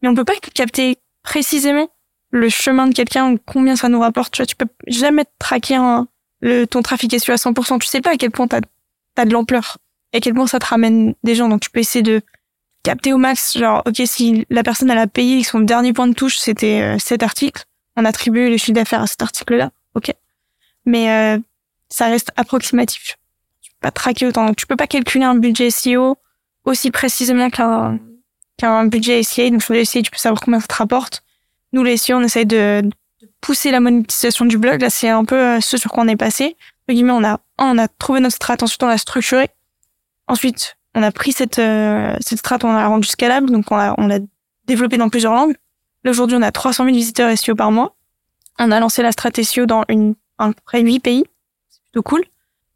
Mais 0.00 0.08
on 0.08 0.14
peut 0.14 0.24
pas 0.24 0.36
capter 0.54 0.96
précisément 1.22 1.90
le 2.30 2.48
chemin 2.48 2.86
de 2.86 2.94
quelqu'un 2.94 3.36
combien 3.36 3.76
ça 3.76 3.90
nous 3.90 4.00
rapporte. 4.00 4.32
Tu 4.32 4.38
vois, 4.38 4.46
tu 4.46 4.56
peux 4.56 4.68
jamais 4.86 5.26
traquer 5.38 5.78
le, 6.40 6.64
ton 6.64 6.80
trafic 6.80 7.12
SEO 7.20 7.32
à 7.32 7.36
100%. 7.36 7.78
Tu 7.80 7.88
sais 7.88 8.00
pas 8.00 8.12
à 8.12 8.16
quel 8.16 8.30
point 8.30 8.48
t'as, 8.48 8.62
t'as 9.14 9.26
de 9.26 9.34
l'ampleur 9.34 9.76
et 10.14 10.16
à 10.16 10.20
quel 10.20 10.32
point 10.32 10.46
ça 10.46 10.58
te 10.58 10.64
ramène 10.64 11.14
des 11.22 11.34
gens. 11.34 11.50
Donc 11.50 11.60
tu 11.60 11.68
peux 11.68 11.80
essayer 11.80 12.02
de 12.02 12.22
capter 12.82 13.12
au 13.12 13.18
max, 13.18 13.58
genre, 13.58 13.82
ok, 13.84 14.00
si 14.06 14.46
la 14.48 14.62
personne 14.62 14.90
elle 14.90 14.96
a 14.96 15.06
payé 15.06 15.44
son 15.44 15.60
dernier 15.60 15.92
point 15.92 16.06
de 16.06 16.14
touche 16.14 16.38
c'était 16.38 16.80
euh, 16.80 16.98
cet 16.98 17.22
article, 17.22 17.64
on 17.96 18.06
attribue 18.06 18.48
le 18.48 18.56
chiffre 18.56 18.72
d'affaires 18.72 19.02
à 19.02 19.06
cet 19.06 19.20
article-là, 19.20 19.72
ok. 19.94 20.14
Mais 20.86 21.10
euh, 21.10 21.38
ça 21.90 22.06
reste 22.06 22.30
approximatif. 22.36 23.18
Tu 23.60 23.70
peux 23.70 23.78
pas 23.80 23.90
traquer 23.90 24.26
autant. 24.26 24.54
Tu 24.54 24.66
peux 24.66 24.76
pas 24.76 24.86
calculer 24.86 25.24
un 25.24 25.34
budget 25.34 25.70
SEO 25.70 26.16
aussi 26.64 26.90
précisément 26.90 27.50
qu'un 27.50 27.98
qu'un 28.56 28.86
budget 28.86 29.22
SEA. 29.22 29.50
Donc 29.50 29.62
sur 29.62 29.74
le 29.74 29.84
SEA, 29.84 30.02
tu 30.02 30.10
peux 30.10 30.18
savoir 30.18 30.40
combien 30.40 30.60
ça 30.60 30.66
te 30.66 30.74
rapporte. 30.74 31.22
Nous, 31.72 31.82
les 31.82 31.96
SEO, 31.96 32.16
on 32.16 32.22
essaye 32.22 32.46
de, 32.46 32.82
de 32.82 33.28
pousser 33.40 33.70
la 33.70 33.80
monétisation 33.80 34.44
du 34.44 34.58
blog. 34.58 34.80
Là, 34.80 34.90
c'est 34.90 35.08
un 35.08 35.24
peu 35.24 35.36
euh, 35.36 35.60
ce 35.60 35.76
sur 35.76 35.90
quoi 35.90 36.04
on 36.04 36.08
est 36.08 36.16
passé. 36.16 36.56
On 36.88 37.24
a, 37.24 37.38
on 37.58 37.78
a 37.78 37.86
trouvé 37.86 38.18
notre 38.18 38.34
strat, 38.34 38.56
ensuite 38.62 38.82
on 38.82 38.88
l'a 38.88 38.98
structuré. 38.98 39.48
Ensuite, 40.26 40.76
on 40.96 41.02
a 41.04 41.12
pris 41.12 41.30
cette, 41.30 41.60
euh, 41.60 42.16
cette 42.20 42.38
strat, 42.38 42.58
on 42.64 42.72
l'a 42.72 42.88
rendu 42.88 43.06
scalable, 43.06 43.48
donc 43.50 43.70
on 43.70 43.76
l'a, 43.76 43.94
on 43.96 44.08
l'a 44.08 44.18
développé 44.64 44.96
dans 44.96 45.08
plusieurs 45.08 45.32
langues. 45.32 45.54
Aujourd'hui, 46.04 46.36
on 46.36 46.42
a 46.42 46.50
300 46.50 46.84
000 46.84 46.96
visiteurs 46.96 47.36
SEO 47.38 47.54
par 47.54 47.70
mois. 47.70 47.94
On 48.58 48.72
a 48.72 48.80
lancé 48.80 49.02
la 49.02 49.12
strat 49.12 49.30
SEO 49.40 49.66
dans 49.66 49.84
une, 49.88 50.14
à 50.38 50.48
peu 50.48 50.54
près 50.64 50.80
8 50.80 50.98
pays. 51.00 51.24
Plutôt 51.92 52.02
cool. 52.02 52.24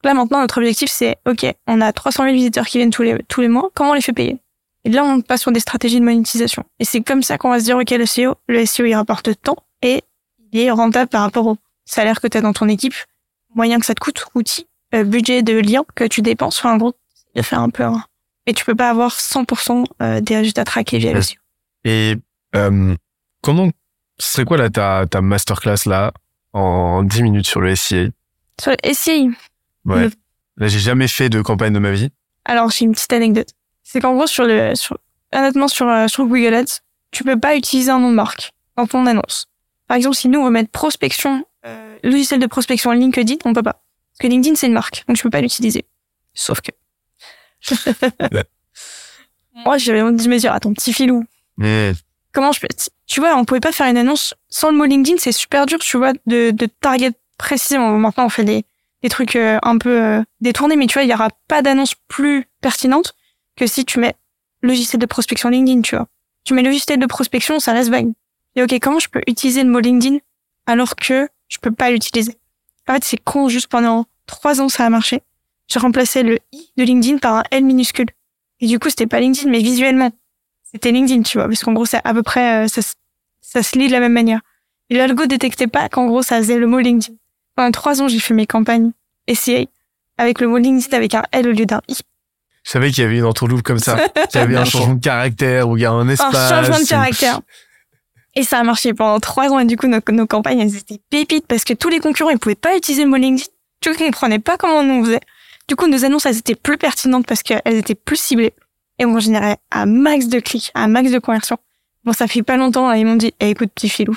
Là, 0.05 0.13
maintenant, 0.15 0.41
notre 0.41 0.59
objectif, 0.59 0.91
c'est, 0.91 1.17
OK, 1.27 1.47
on 1.67 1.81
a 1.81 1.93
300 1.93 2.25
000 2.25 2.35
visiteurs 2.35 2.67
qui 2.67 2.79
viennent 2.79 2.91
tous 2.91 3.03
les, 3.03 3.23
tous 3.29 3.41
les 3.41 3.49
mois. 3.49 3.71
Comment 3.75 3.91
on 3.91 3.95
les 3.95 4.03
fait 4.03 4.13
payer? 4.13 4.39
Et 4.85 4.91
là, 4.91 5.03
on 5.03 5.23
passe 5.23 5.43
sur 5.43 5.53
des 5.53 5.61
stratégies 5.61 5.99
de 5.99 6.05
monétisation. 6.05 6.65
Et 6.79 6.85
c'est 6.85 7.01
comme 7.01 7.23
ça 7.23 7.39
qu'on 7.39 7.49
va 7.51 7.59
se 7.59 7.65
dire, 7.65 7.79
OK, 7.79 7.91
le 7.91 8.05
SEO, 8.05 8.35
le 8.49 8.67
SEO, 8.67 8.85
il 8.85 8.95
rapporte 8.95 9.31
tant 9.41 9.57
et 9.81 10.03
il 10.53 10.61
est 10.61 10.71
rentable 10.71 11.09
par 11.09 11.23
rapport 11.23 11.47
au 11.47 11.57
salaire 11.87 12.21
que 12.21 12.27
tu 12.27 12.37
as 12.37 12.43
dans 12.43 12.53
ton 12.53 12.69
équipe, 12.69 12.95
moyen 13.55 13.79
que 13.81 13.87
ça 13.87 13.95
te 13.95 14.01
coûte, 14.01 14.27
outils, 14.35 14.67
euh, 14.95 15.05
budget 15.05 15.43
de 15.43 15.59
liens 15.59 15.85
que 15.95 16.05
tu 16.05 16.21
dépenses. 16.21 16.59
Enfin, 16.59 16.75
en 16.75 16.77
gros, 16.77 16.95
de 17.35 17.43
faire 17.43 17.61
un 17.61 17.71
peu 17.71 17.83
un... 17.83 18.05
Et 18.47 18.53
tu 18.53 18.65
peux 18.67 18.75
pas 18.75 18.91
avoir 18.91 19.13
100% 19.13 19.85
euh, 20.03 20.21
des 20.21 20.37
résultats 20.37 20.65
traqués 20.65 20.99
via 20.99 21.15
le. 21.15 21.23
SEO. 21.23 21.39
Et 21.85 22.17
euh, 22.55 22.95
comment 23.43 23.71
ce 24.19 24.33
serait 24.33 24.45
quoi 24.45 24.59
là 24.59 24.71
ta 24.71 25.07
ta 25.11 25.21
masterclass 25.21 25.87
là 25.87 26.13
en 26.53 27.03
10 27.03 27.23
minutes 27.23 27.47
sur 27.47 27.61
le 27.61 27.75
SIA 27.75 28.09
SEO, 28.61 29.31
Ouais. 29.85 30.05
Le- 30.05 30.11
Là, 30.57 30.69
j'ai 30.69 30.79
jamais 30.79 31.09
fait 31.09 31.29
de 31.29 31.43
campagne 31.43 31.73
de 31.73 31.79
ma 31.81 31.91
vie. 31.93 32.11
Alors, 32.45 32.71
j'ai 32.71 32.85
une 32.85 32.93
petite 32.93 33.13
anecdote. 33.13 33.49
C'est 33.83 34.01
qu'en 34.01 34.15
gros, 34.15 34.27
sur 34.29 34.45
le, 34.45 34.75
sur, 34.77 34.97
honnêtement, 35.35 35.67
sur, 35.69 35.89
euh, 35.89 36.07
sur 36.07 36.27
Google 36.27 36.55
Ads, 36.55 36.79
tu 37.11 37.25
peux 37.25 37.39
pas 37.39 37.57
utiliser 37.57 37.91
un 37.91 37.99
nom 37.99 38.11
de 38.11 38.15
marque 38.15 38.53
dans 38.77 38.87
ton 38.87 39.05
annonce. 39.07 39.47
Par 39.89 39.97
exemple, 39.97 40.15
si 40.17 40.29
nous, 40.29 40.39
on 40.41 40.45
veut 40.45 40.51
mettre 40.51 40.71
prospection, 40.71 41.45
euh, 41.67 41.97
logiciel 42.05 42.39
de 42.41 42.47
prospection 42.47 42.93
LinkedIn, 42.93 43.35
on 43.45 43.53
peut 43.53 43.63
pas. 43.65 43.73
Parce 44.13 44.19
que 44.21 44.27
LinkedIn, 44.29 44.55
c'est 44.55 44.69
une 44.69 44.73
marque. 44.75 45.03
Donc, 45.09 45.17
je 45.17 45.23
peux 45.23 45.31
pas 45.31 45.41
l'utiliser. 45.41 45.87
Sauf 46.35 46.61
que. 46.61 46.71
Moi, 49.65 49.79
j'avais 49.79 50.03
envie 50.03 50.23
de 50.25 50.29
me 50.29 50.39
dire, 50.39 50.53
attends, 50.53 50.73
petit 50.73 50.93
filou, 50.93 51.25
Mais 51.57 51.93
comment 52.33 52.53
je 52.53 52.61
peux, 52.61 52.69
tu 53.07 53.21
vois, 53.21 53.37
on 53.37 53.45
pouvait 53.45 53.61
pas 53.61 53.73
faire 53.73 53.87
une 53.89 53.97
annonce 53.97 54.35
sans 54.49 54.71
le 54.71 54.77
mot 54.77 54.85
LinkedIn, 54.85 55.19
c'est 55.19 55.33
super 55.33 55.67
dur, 55.67 55.79
tu 55.79 55.97
vois, 55.97 56.13
de, 56.27 56.51
de 56.51 56.67
target 56.67 57.13
précisément. 57.45 57.91
Maintenant, 57.99 58.27
on 58.27 58.29
fait 58.29 58.45
des, 58.45 58.65
des 59.03 59.09
trucs 59.09 59.37
euh, 59.37 59.59
un 59.63 59.79
peu 59.79 60.03
euh, 60.03 60.23
détournés, 60.41 60.77
mais 60.77 60.87
tu 60.87 60.95
vois, 60.95 61.03
il 61.05 61.11
y 61.11 61.15
aura 61.15 61.29
pas 61.49 61.63
d'annonce 61.63 61.95
plus 62.09 62.47
pertinente 62.61 63.15
que 63.57 63.67
si 63.67 63.85
tu 63.85 64.01
mets 64.01 64.15
logiciel 64.63 65.01
de 65.01 65.07
prospection 65.07 65.51
LinkedIn, 65.51 65.83
tu 65.83 65.95
vois. 65.97 66.09
Tu 66.45 66.55
mets 66.55 66.63
logiciel 66.63 66.99
de 66.99 67.07
prospection, 67.07 67.61
ça 67.61 67.73
reste 67.73 67.91
vague. 67.91 68.13
Et 68.57 68.63
ok, 68.63 68.79
comment 68.81 68.99
je 68.99 69.09
peux 69.09 69.21
utiliser 69.27 69.63
le 69.63 69.71
mot 69.71 69.81
LinkedIn 69.81 70.19
alors 70.67 70.97
que 70.97 71.29
je 71.49 71.59
peux 71.59 71.71
pas 71.71 71.91
l'utiliser? 71.91 72.35
En 72.89 72.95
fait, 72.95 73.05
c'est 73.05 73.17
con, 73.23 73.49
juste 73.49 73.69
pendant 73.69 74.07
trois 74.27 74.61
ans, 74.61 74.69
ça 74.69 74.85
a 74.87 74.91
marché. 74.91 75.23
J'ai 75.69 75.79
remplacé 75.79 76.23
le 76.23 76.39
i 76.53 76.71
de 76.77 76.85
LinkedIn 76.85 77.19
par 77.19 77.35
un 77.37 77.43
L 77.51 77.65
minuscule. 77.65 78.09
Et 78.61 78.67
du 78.67 78.79
coup, 78.79 78.89
c'était 78.91 79.07
pas 79.07 79.21
LinkedIn, 79.21 79.51
mais 79.51 79.61
visuellement 79.61 80.11
c'était 80.71 80.91
LinkedIn, 80.93 81.23
tu 81.23 81.39
vois, 81.39 81.47
parce 81.47 81.63
qu'en 81.63 81.73
gros, 81.73 81.87
c'est 81.87 82.01
à 82.05 82.13
peu 82.13 82.23
près, 82.25 82.65
euh, 82.65 82.69
ça, 82.69 82.83
se- 82.83 82.95
ça 83.41 83.63
se 83.63 83.79
lit 83.79 83.87
de 83.87 83.93
la 83.93 84.01
même 84.01 84.13
manière. 84.13 84.41
Et 84.91 84.97
l'algo 84.97 85.27
détectait 85.27 85.69
pas 85.69 85.89
qu'en 85.89 86.07
gros, 86.07 86.23
ça 86.23 86.39
faisait 86.39 86.59
le 86.59 86.67
mot 86.67 86.81
LinkedIn. 86.81 87.15
Pendant 87.57 87.71
trois 87.71 88.03
ans, 88.03 88.09
j'ai 88.09 88.19
fait 88.21 88.35
mes 88.35 88.47
campagnes 88.47 88.93
SEA 89.33 89.67
avec 90.19 90.41
le 90.41 90.49
mot 90.49 90.59
LinkedIn 90.59 90.97
avec 90.97 91.15
un 91.15 91.23
L 91.33 91.49
au 91.49 91.53
lieu 91.53 91.67
d'un 91.67 91.81
I. 91.89 91.97
je 92.65 92.71
savais 92.71 92.91
qu'il 92.91 93.03
y 93.03 93.07
avait 93.07 93.19
une 93.19 93.25
entourloupe 93.25 93.63
comme 93.63 93.79
ça, 93.79 93.97
qu'il 94.31 94.41
y 94.41 94.43
avait 94.45 94.57
un 94.57 94.65
changement 94.65 94.95
de 94.95 95.01
caractère 95.03 95.69
ou 95.69 95.77
il 95.77 95.81
y 95.83 95.85
a 95.85 95.91
un 95.91 96.01
Un 96.01 96.09
espace. 96.09 96.49
changement 96.49 96.79
de 96.79 96.87
caractère. 96.89 97.41
Et 98.37 98.43
ça 98.43 98.59
a 98.59 98.63
marché 98.65 98.93
pendant 98.95 99.21
trois 99.21 99.49
ans 99.51 99.61
et 99.61 99.65
du 99.65 99.77
coup, 99.77 99.87
nos, 99.87 100.01
nos 100.09 100.27
campagnes, 100.27 100.59
elles 100.61 100.77
étaient 100.77 101.01
pépites 101.11 101.47
parce 101.47 101.63
que 101.65 101.73
tous 101.73 101.89
les 101.89 102.01
concurrents, 102.01 102.31
ils 102.31 102.39
pouvaient 102.39 102.55
pas 102.57 102.77
utiliser 102.77 103.05
le 103.05 103.11
mot 103.11 103.17
LinkedIn. 103.17 103.49
Tu 103.81 103.91
vois, 103.93 103.99
comprenaient 103.99 104.39
pas 104.41 104.57
comment 104.57 104.81
on 104.81 105.05
faisait. 105.05 105.21
Du 105.69 105.77
coup, 105.77 105.87
nos 105.87 106.05
annonces, 106.05 106.27
elles 106.27 106.39
étaient 106.39 106.55
plus 106.57 106.77
pertinentes 106.79 107.27
parce 107.27 107.43
qu'elles 107.43 107.61
étaient 107.77 107.95
plus 107.95 108.17
ciblées. 108.17 108.53
Et 108.99 109.05
on 109.07 109.19
générait 109.21 109.59
un 109.71 109.87
max 109.87 110.27
de 110.27 110.41
clics, 110.41 110.71
un 110.75 110.89
max 110.89 111.11
de 111.11 111.19
conversions. 111.19 111.59
Bon, 112.05 112.13
ça 112.13 112.27
fait 112.27 112.43
pas 112.43 112.57
longtemps, 112.57 112.91
ils 112.93 113.07
m'ont 113.07 113.17
dit, 113.17 113.33
eh, 113.41 113.51
écoute, 113.51 113.71
petit 113.75 113.89
filou, 113.89 114.17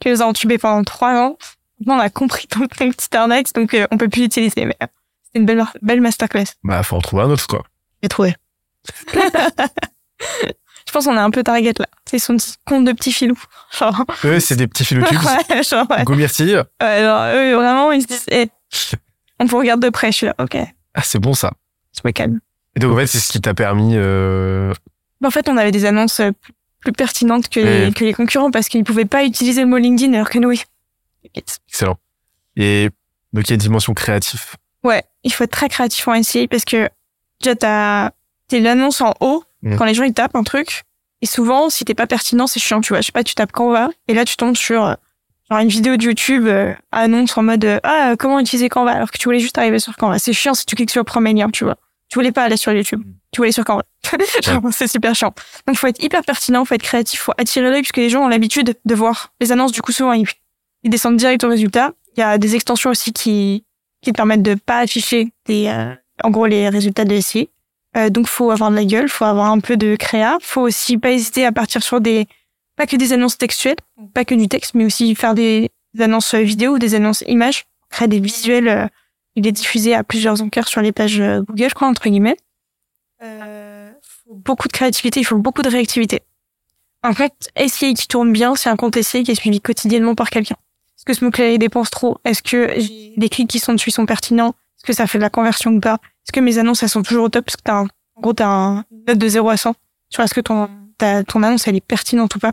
tu 0.00 0.08
nous 0.08 0.22
as 0.22 0.26
entubés 0.26 0.58
pendant 0.58 0.82
trois 0.84 1.14
ans. 1.14 1.36
Maintenant, 1.80 1.96
on 1.96 2.00
a 2.00 2.10
compris 2.10 2.46
ton, 2.46 2.66
ton 2.66 2.90
petit 2.90 3.14
arnaque, 3.16 3.52
donc 3.54 3.74
euh, 3.74 3.86
on 3.90 3.98
peut 3.98 4.08
plus 4.08 4.22
l'utiliser. 4.22 4.64
Mais 4.64 4.76
euh, 4.82 4.86
c'était 5.24 5.38
une 5.40 5.46
belle, 5.46 5.64
belle 5.82 6.00
masterclass. 6.00 6.46
Bah, 6.64 6.82
faut 6.82 6.96
en 6.96 7.00
trouver 7.00 7.22
un 7.24 7.30
autre, 7.30 7.46
quoi. 7.46 7.62
J'ai 8.02 8.08
trouvé. 8.08 8.34
Je 10.86 10.92
pense 10.92 11.04
qu'on 11.04 11.16
a 11.16 11.22
un 11.22 11.30
peu 11.30 11.42
target 11.42 11.74
là. 11.78 11.86
C'est 12.08 12.18
son 12.20 12.36
compte 12.64 12.84
de 12.84 12.92
petit 12.92 13.12
filou. 13.12 13.36
Genre, 13.76 14.04
Eux, 14.24 14.40
c'est 14.40 14.56
des 14.56 14.66
petits 14.68 14.84
philotubes. 14.84 15.18
ouais, 15.50 15.62
genre, 15.62 15.86
ouais. 15.90 16.04
Go 16.04 16.14
Myrtille. 16.14 16.62
Ouais, 16.80 17.00
genre, 17.02 17.26
eux, 17.34 17.54
vraiment, 17.56 17.92
ils 17.92 18.02
se 18.02 18.06
disent, 18.06 18.26
eh, 18.30 18.48
on 19.40 19.44
vous 19.46 19.58
regarde 19.58 19.80
de 19.82 19.88
près. 19.90 20.12
Je 20.12 20.16
suis 20.16 20.26
là, 20.26 20.34
ok, 20.38 20.56
Ah, 20.94 21.02
c'est 21.02 21.18
bon, 21.18 21.34
ça. 21.34 21.52
je 21.94 22.00
me 22.04 22.12
calme. 22.12 22.40
Et 22.76 22.80
donc, 22.80 22.92
en 22.92 22.96
fait, 22.96 23.06
c'est 23.08 23.18
ce 23.18 23.32
qui 23.32 23.40
t'a 23.40 23.52
permis, 23.54 23.94
euh, 23.96 24.72
Mais 25.20 25.26
En 25.26 25.30
fait, 25.30 25.48
on 25.48 25.56
avait 25.56 25.72
des 25.72 25.84
annonces 25.84 26.20
euh, 26.20 26.30
plus- 26.80 26.92
pertinentes 26.92 27.48
que 27.48 27.58
les, 27.58 27.92
que 27.92 28.04
les 28.04 28.14
concurrents 28.14 28.50
parce 28.52 28.68
qu'ils 28.68 28.84
pouvaient 28.84 29.06
pas 29.06 29.24
utiliser 29.24 29.62
le 29.62 29.66
mot 29.66 29.76
LinkedIn 29.78 30.14
alors 30.14 30.30
que 30.30 30.38
nous, 30.38 30.48
oui. 30.50 30.62
Excellent. 31.34 31.98
Et, 32.56 32.90
donc, 33.32 33.44
il 33.46 33.50
y 33.50 33.52
a 33.52 33.54
une 33.54 33.60
dimension 33.60 33.94
créative. 33.94 34.56
Ouais, 34.82 35.04
il 35.24 35.32
faut 35.32 35.44
être 35.44 35.50
très 35.50 35.68
créatif 35.68 36.06
en 36.08 36.22
SEA 36.22 36.46
parce 36.48 36.64
que 36.64 36.88
déjà 37.40 37.56
t'as 37.56 38.10
t'es 38.48 38.60
l'annonce 38.60 39.00
en 39.00 39.14
haut. 39.20 39.42
Mm. 39.62 39.76
quand 39.76 39.84
les 39.84 39.94
gens 39.94 40.04
ils 40.04 40.12
tapent 40.12 40.36
un 40.36 40.44
truc 40.44 40.84
et 41.22 41.26
souvent 41.26 41.70
si 41.70 41.84
t'es 41.84 41.94
pas 41.94 42.06
pertinent 42.06 42.46
c'est 42.46 42.60
chiant 42.60 42.80
tu 42.80 42.92
vois. 42.92 43.00
Je 43.00 43.06
sais 43.06 43.12
pas 43.12 43.24
tu 43.24 43.34
tapes 43.34 43.52
Canva 43.52 43.88
et 44.06 44.14
là 44.14 44.24
tu 44.24 44.36
tombes 44.36 44.56
sur 44.56 44.84
euh, 44.84 44.94
genre 45.50 45.60
une 45.60 45.68
vidéo 45.68 45.96
de 45.96 46.04
YouTube 46.04 46.46
euh, 46.46 46.72
annonce 46.92 47.36
en 47.36 47.42
mode 47.42 47.64
euh, 47.64 47.80
ah 47.82 48.14
comment 48.18 48.38
utiliser 48.38 48.68
Canva 48.68 48.92
alors 48.92 49.10
que 49.10 49.18
tu 49.18 49.24
voulais 49.24 49.40
juste 49.40 49.58
arriver 49.58 49.78
sur 49.78 49.96
Canva. 49.96 50.18
C'est 50.18 50.32
chiant 50.32 50.54
si 50.54 50.66
tu 50.66 50.76
cliques 50.76 50.90
sur 50.90 51.00
le 51.00 51.04
premier 51.04 51.32
lien 51.32 51.50
tu 51.50 51.64
vois. 51.64 51.76
Tu 52.08 52.18
voulais 52.18 52.30
pas 52.30 52.44
aller 52.44 52.56
sur 52.56 52.72
YouTube. 52.72 53.02
Tu 53.32 53.38
voulais 53.38 53.50
sur 53.50 53.64
Canva. 53.64 53.82
Genre, 54.44 54.62
c'est 54.70 54.86
super 54.86 55.16
chiant. 55.16 55.34
Donc 55.66 55.74
il 55.74 55.76
faut 55.76 55.88
être 55.88 56.02
hyper 56.02 56.22
pertinent 56.22 56.64
faut 56.64 56.74
être 56.74 56.82
créatif 56.82 57.20
faut 57.20 57.34
attirer 57.38 57.70
l'œil 57.70 57.82
puisque 57.82 57.96
les 57.96 58.10
gens 58.10 58.24
ont 58.24 58.28
l'habitude 58.28 58.78
de 58.84 58.94
voir 58.94 59.32
les 59.40 59.50
annonces 59.50 59.72
du 59.72 59.82
coup 59.82 59.92
souvent 59.92 60.12
ils, 60.12 60.26
ils 60.86 60.90
descendent 60.90 61.16
direct 61.16 61.44
au 61.44 61.48
résultat 61.48 61.92
il 62.16 62.20
y 62.20 62.22
a 62.22 62.38
des 62.38 62.54
extensions 62.54 62.90
aussi 62.90 63.12
qui 63.12 63.64
qui 64.02 64.12
te 64.12 64.16
permettent 64.16 64.42
de 64.42 64.54
pas 64.54 64.78
afficher 64.78 65.32
les, 65.48 65.68
euh, 65.68 65.94
en 66.22 66.30
gros 66.30 66.46
les 66.46 66.68
résultats 66.68 67.04
de 67.04 67.20
SEO. 67.20 67.46
Euh, 67.96 68.10
donc 68.10 68.26
faut 68.26 68.50
avoir 68.50 68.70
de 68.70 68.76
la 68.76 68.84
gueule, 68.84 69.08
faut 69.08 69.24
avoir 69.24 69.50
un 69.50 69.60
peu 69.60 69.76
de 69.76 69.96
créa, 69.96 70.38
faut 70.40 70.62
aussi 70.62 70.98
pas 70.98 71.10
hésiter 71.10 71.44
à 71.44 71.52
partir 71.52 71.82
sur 71.82 72.00
des 72.00 72.26
pas 72.76 72.86
que 72.86 72.96
des 72.96 73.14
annonces 73.14 73.38
textuelles, 73.38 73.76
pas 74.12 74.24
que 74.24 74.34
du 74.34 74.48
texte, 74.48 74.74
mais 74.74 74.84
aussi 74.84 75.14
faire 75.14 75.34
des, 75.34 75.70
annonces 75.98 76.34
vidéo 76.34 76.74
ou 76.74 76.78
des 76.78 76.94
annonces 76.94 77.24
images, 77.26 77.64
créer 77.88 78.08
des 78.08 78.20
visuels. 78.20 78.68
euh, 78.68 78.86
il 79.34 79.46
est 79.46 79.52
diffusé 79.52 79.94
à 79.94 80.02
plusieurs 80.02 80.40
encarts 80.40 80.68
sur 80.68 80.80
les 80.80 80.92
pages 80.92 81.20
euh, 81.20 81.42
Google, 81.42 81.68
je 81.68 81.74
crois 81.74 81.88
entre 81.88 82.08
guillemets. 82.08 82.36
Euh, 83.22 83.90
faut 84.02 84.34
beaucoup 84.34 84.68
de 84.68 84.72
créativité, 84.72 85.20
il 85.20 85.24
faut 85.24 85.38
beaucoup 85.38 85.62
de 85.62 85.68
réactivité. 85.68 86.20
Un 87.02 87.14
compte 87.14 87.48
SEO 87.56 87.94
qui 87.94 88.08
tourne 88.08 88.32
bien, 88.32 88.54
c'est 88.54 88.68
un 88.68 88.76
compte 88.76 89.00
SEO 89.00 89.22
qui 89.22 89.30
est 89.30 89.34
suivi 89.34 89.60
quotidiennement 89.60 90.14
par 90.14 90.30
quelqu'un. 90.30 90.56
Est-ce 91.06 91.14
que 91.14 91.20
ce 91.20 91.24
mot-clé 91.24 91.58
dépense 91.58 91.90
trop? 91.90 92.18
Est-ce 92.24 92.42
que 92.42 92.72
j'ai- 92.78 93.12
les 93.16 93.28
clics 93.28 93.48
qui 93.48 93.58
sont 93.60 93.72
dessus 93.72 93.90
sont 93.90 94.06
pertinents? 94.06 94.50
Est-ce 94.76 94.84
que 94.84 94.92
ça 94.92 95.06
fait 95.06 95.18
de 95.18 95.22
la 95.22 95.30
conversion 95.30 95.70
ou 95.70 95.80
pas? 95.80 95.94
Est-ce 96.24 96.32
que 96.32 96.40
mes 96.40 96.58
annonces, 96.58 96.82
elles 96.82 96.88
sont 96.88 97.02
toujours 97.02 97.24
au 97.26 97.28
top? 97.28 97.44
Parce 97.44 97.56
que 97.56 97.62
t'as 97.62 97.74
un, 97.76 97.86
en 98.16 98.20
gros, 98.20 98.32
t'as 98.32 98.48
un 98.48 98.84
note 99.06 99.18
de 99.18 99.28
0 99.28 99.48
à 99.50 99.56
100 99.56 99.74
sur 100.10 100.22
est-ce 100.24 100.34
que 100.34 100.40
ton, 100.40 100.68
ta, 100.98 101.22
ton 101.24 101.42
annonce, 101.44 101.68
elle 101.68 101.76
est 101.76 101.80
pertinente 101.80 102.34
ou 102.34 102.38
pas? 102.40 102.52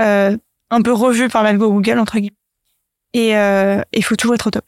Euh, 0.00 0.36
Un 0.70 0.80
peu 0.82 0.92
revue 0.92 1.28
par 1.28 1.42
l'algo 1.42 1.70
Google, 1.70 1.98
entre 1.98 2.14
guillemets. 2.18 2.34
Et 3.12 3.36
euh, 3.36 3.82
il 3.92 4.02
faut 4.02 4.16
toujours 4.16 4.34
être 4.34 4.46
au 4.46 4.50
top. 4.50 4.64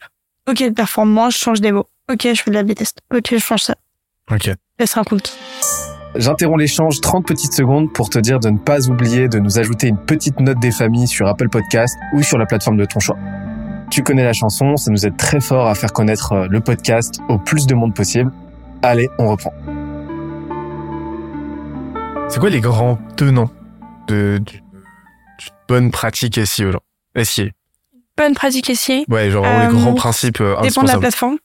Ok, 0.47 0.61
elle 0.61 0.73
performe 0.73 1.09
moins, 1.09 1.29
je 1.31 1.37
change 1.39 1.61
des 1.61 1.71
mots. 1.71 1.87
Ok, 2.11 2.21
je 2.31 2.41
fais 2.41 2.51
de 2.51 2.55
la 2.55 2.61
B-test. 2.63 2.99
Ok, 3.13 3.29
je 3.31 3.37
change 3.39 3.63
ça. 3.63 3.75
Ok. 4.31 4.51
C'est 4.79 4.97
un 4.99 5.03
compte. 5.03 5.35
J'interromps 6.17 6.59
l'échange 6.59 7.01
30 7.01 7.25
petites 7.25 7.53
secondes 7.53 7.91
pour 7.91 8.09
te 8.09 8.17
dire 8.19 8.39
de 8.39 8.49
ne 8.49 8.57
pas 8.57 8.87
oublier 8.89 9.27
de 9.27 9.37
nous 9.39 9.59
ajouter 9.59 9.87
une 9.87 9.97
petite 9.97 10.39
note 10.39 10.59
des 10.59 10.71
familles 10.71 11.07
sur 11.07 11.27
Apple 11.27 11.49
Podcast 11.49 11.95
ou 12.13 12.23
sur 12.23 12.37
la 12.37 12.45
plateforme 12.45 12.77
de 12.77 12.85
ton 12.85 12.99
choix. 12.99 13.17
Tu 13.91 14.01
connais 14.01 14.23
la 14.23 14.33
chanson, 14.33 14.77
ça 14.77 14.91
nous 14.91 15.05
aide 15.05 15.17
très 15.17 15.39
fort 15.41 15.67
à 15.67 15.75
faire 15.75 15.91
connaître 15.93 16.31
euh, 16.31 16.47
le 16.49 16.59
podcast 16.61 17.19
au 17.29 17.37
plus 17.37 17.67
de 17.67 17.75
monde 17.75 17.93
possible. 17.93 18.31
Allez, 18.81 19.09
on 19.19 19.27
reprend. 19.27 19.53
C'est 22.29 22.39
quoi 22.39 22.49
les 22.49 22.61
grands 22.61 22.97
tenants 23.17 23.49
de, 24.07 24.39
du- 24.39 24.53
d'une 24.57 24.61
bonne 25.67 25.91
pratique 25.91 26.39
SEO, 26.45 26.71
genre? 26.71 26.81
SEO. 27.23 27.45
Bonne 28.17 28.33
pratique 28.33 28.73
SEO. 28.75 29.03
Ouais, 29.09 29.29
genre 29.29 29.45
Euh, 29.45 29.67
les 29.67 29.73
grands 29.77 29.93
principes 29.93 30.41
euh, 30.41 30.55
dépend 30.61 30.81
de 30.83 30.87
la 30.87 30.97
plateforme. 30.97 31.37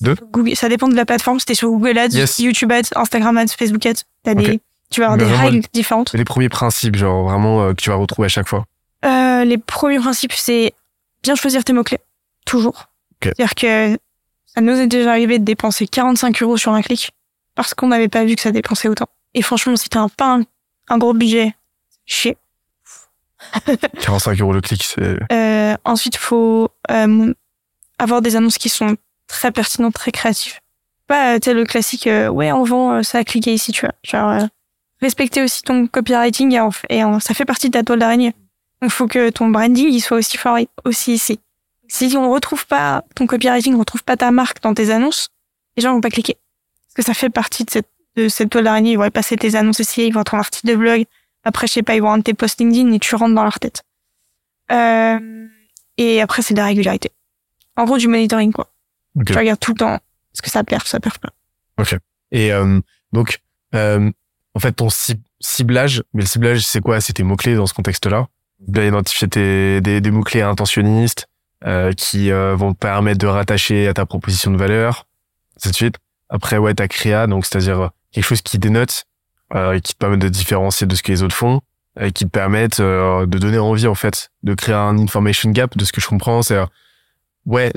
De 0.00 0.14
Google, 0.32 0.54
ça 0.56 0.68
dépend 0.68 0.88
de 0.88 0.94
la 0.94 1.06
plateforme. 1.06 1.40
C'était 1.40 1.54
sur 1.54 1.68
Google 1.70 1.96
Ads, 1.98 2.08
Yes. 2.10 2.38
YouTube 2.38 2.70
Ads, 2.72 2.90
Instagram 2.96 3.36
Ads, 3.38 3.48
Facebook 3.58 3.84
Ads. 3.86 4.02
Ok. 4.26 4.34
des, 4.36 4.60
tu 4.90 5.00
vas 5.00 5.12
avoir 5.12 5.18
Mais 5.18 5.24
des 5.24 5.36
règles 5.40 5.66
différentes. 5.72 6.12
Les 6.12 6.24
premiers 6.24 6.48
principes, 6.48 6.96
genre 6.96 7.24
vraiment 7.24 7.62
euh, 7.62 7.70
que 7.72 7.80
tu 7.82 7.90
vas 7.90 7.96
retrouver 7.96 8.26
à 8.26 8.28
chaque 8.28 8.48
fois. 8.48 8.66
Euh, 9.04 9.44
les 9.44 9.58
premiers 9.58 9.98
principes, 9.98 10.32
c'est 10.32 10.74
bien 11.22 11.34
choisir 11.34 11.64
tes 11.64 11.72
mots-clés. 11.72 12.00
Toujours. 12.44 12.88
C'est-à-dire 13.22 13.54
que 13.54 13.98
ça 14.46 14.60
nous 14.60 14.74
est 14.74 14.86
déjà 14.86 15.10
arrivé 15.10 15.38
de 15.38 15.44
dépenser 15.44 15.86
45 15.86 16.42
euros 16.42 16.56
sur 16.56 16.72
un 16.72 16.82
clic 16.82 17.10
parce 17.54 17.72
qu'on 17.74 17.88
n'avait 17.88 18.08
pas 18.08 18.24
vu 18.24 18.36
que 18.36 18.42
ça 18.42 18.52
dépensait 18.52 18.88
autant. 18.88 19.08
Et 19.34 19.42
franchement, 19.42 19.76
si 19.76 19.88
t'as 19.88 20.06
pas 20.16 20.36
un, 20.36 20.42
un 20.88 20.98
gros 20.98 21.14
budget, 21.14 21.54
chier. 22.04 22.36
45 24.00 24.40
euros 24.40 24.52
le 24.52 24.60
clic, 24.60 24.82
c'est. 24.84 25.18
Euh, 25.32 25.76
ensuite, 25.84 26.16
faut 26.16 26.70
euh, 26.90 27.34
avoir 27.98 28.20
des 28.22 28.36
annonces 28.36 28.58
qui 28.58 28.68
sont 28.68 28.96
très 29.26 29.52
pertinentes, 29.52 29.94
très 29.94 30.12
créatives. 30.12 30.54
Pas 31.06 31.38
tel 31.40 31.56
le 31.56 31.64
classique, 31.64 32.06
euh, 32.06 32.28
ouais, 32.28 32.50
on 32.52 32.64
vend 32.64 32.92
euh, 32.94 33.02
ça 33.02 33.18
à 33.18 33.24
cliquer 33.24 33.54
ici, 33.54 33.72
tu 33.72 33.82
vois. 33.82 33.94
Genre, 34.02 34.48
respecter 35.00 35.42
aussi 35.42 35.62
ton 35.62 35.86
copywriting 35.86 36.52
et, 36.52 36.60
en- 36.60 36.70
et 36.88 37.04
en- 37.04 37.20
ça 37.20 37.34
fait 37.34 37.44
partie 37.44 37.68
de 37.68 37.72
ta 37.74 37.82
toile 37.84 38.00
d'araignée. 38.00 38.34
Donc, 38.82 38.90
faut 38.90 39.06
que 39.06 39.30
ton 39.30 39.48
branding, 39.48 39.88
il 39.88 40.00
soit 40.00 40.18
aussi 40.18 40.36
fort 40.36 40.58
aussi 40.84 41.14
ici. 41.14 41.38
Si 41.88 42.14
on 42.16 42.30
retrouve 42.32 42.66
pas 42.66 43.04
ton 43.14 43.26
copywriting, 43.26 43.74
on 43.74 43.78
retrouve 43.78 44.02
pas 44.02 44.16
ta 44.16 44.30
marque 44.32 44.60
dans 44.62 44.74
tes 44.74 44.90
annonces, 44.90 45.28
les 45.76 45.82
gens 45.82 45.92
vont 45.92 46.00
pas 46.00 46.10
cliquer. 46.10 46.36
Parce 46.88 46.94
que 46.94 47.02
ça 47.02 47.14
fait 47.14 47.30
partie 47.30 47.64
de 47.64 47.70
cette, 48.28 48.50
toile 48.50 48.64
d'araignée. 48.64 48.92
Ils 48.92 48.98
vont 48.98 49.08
passer 49.10 49.36
tes 49.36 49.54
annonces 49.54 49.78
ici, 49.78 50.06
ils 50.08 50.12
vont 50.12 50.24
ton 50.24 50.38
article 50.38 50.66
de 50.66 50.74
blog. 50.74 51.04
Après, 51.44 51.66
je 51.68 51.72
sais 51.74 51.82
pas, 51.82 51.94
ils 51.94 52.02
vont 52.02 52.08
rendre 52.08 52.24
tes 52.24 52.34
posts 52.34 52.58
LinkedIn 52.60 52.90
et 52.92 52.98
tu 52.98 53.14
rentres 53.14 53.34
dans 53.34 53.44
leur 53.44 53.60
tête. 53.60 53.82
Euh, 54.72 55.46
et 55.96 56.20
après, 56.20 56.42
c'est 56.42 56.54
de 56.54 56.58
la 56.58 56.66
régularité. 56.66 57.12
En 57.76 57.84
gros, 57.84 57.98
du 57.98 58.08
monitoring, 58.08 58.52
quoi. 58.52 58.68
Ok. 59.16 59.26
Tu 59.26 59.32
regardes 59.34 59.60
tout 59.60 59.72
le 59.72 59.78
temps. 59.78 59.94
Est-ce 59.94 60.42
que 60.42 60.50
ça 60.50 60.62
perd, 60.64 60.82
ça 60.84 61.00
perd 61.00 61.16
pas. 61.18 61.30
Et 62.32 62.52
euh, 62.52 62.80
donc, 63.12 63.40
euh, 63.74 64.10
en 64.54 64.60
fait, 64.60 64.72
ton 64.72 64.88
cib- 64.88 65.22
ciblage, 65.40 66.02
mais 66.12 66.22
le 66.22 66.26
ciblage, 66.26 66.66
c'est 66.66 66.80
quoi? 66.80 67.00
C'est 67.00 67.14
tes 67.14 67.22
mots-clés 67.22 67.54
dans 67.54 67.66
ce 67.66 67.74
contexte-là? 67.74 68.28
Bien 68.66 68.84
identifier 68.84 69.28
tes, 69.28 69.80
des, 69.80 70.00
des 70.00 70.10
mots-clés 70.10 70.42
intentionnistes 70.42 71.28
euh, 71.64 71.92
qui 71.92 72.30
euh, 72.30 72.54
vont 72.56 72.72
te 72.74 72.78
permettre 72.78 73.18
de 73.18 73.26
rattacher 73.26 73.88
à 73.88 73.94
ta 73.94 74.06
proposition 74.06 74.50
de 74.50 74.56
valeur, 74.56 75.06
ainsi 75.56 75.70
de 75.70 75.74
suite. 75.74 75.96
Après, 76.28 76.58
ouais, 76.58 76.74
ta 76.74 76.88
créa, 76.88 77.26
donc 77.26 77.46
c'est-à-dire 77.46 77.90
quelque 78.12 78.24
chose 78.24 78.42
qui 78.42 78.58
dénote, 78.58 79.04
euh, 79.54 79.72
et 79.74 79.80
qui 79.80 79.92
te 79.92 79.98
permet 79.98 80.16
de 80.16 80.28
différencier 80.28 80.86
de 80.86 80.94
ce 80.94 81.02
que 81.02 81.12
les 81.12 81.22
autres 81.22 81.36
font, 81.36 81.60
et 82.00 82.12
qui 82.12 82.24
te 82.24 82.30
permettent 82.30 82.80
euh, 82.80 83.26
de 83.26 83.38
donner 83.38 83.58
envie, 83.58 83.86
en 83.86 83.94
fait, 83.94 84.30
de 84.42 84.54
créer 84.54 84.74
un 84.74 84.98
information 84.98 85.50
gap, 85.50 85.76
de 85.76 85.84
ce 85.84 85.92
que 85.92 86.00
je 86.00 86.08
comprends, 86.08 86.42
c'est 86.42 86.56
euh, 86.56 86.66
ouais, 87.44 87.70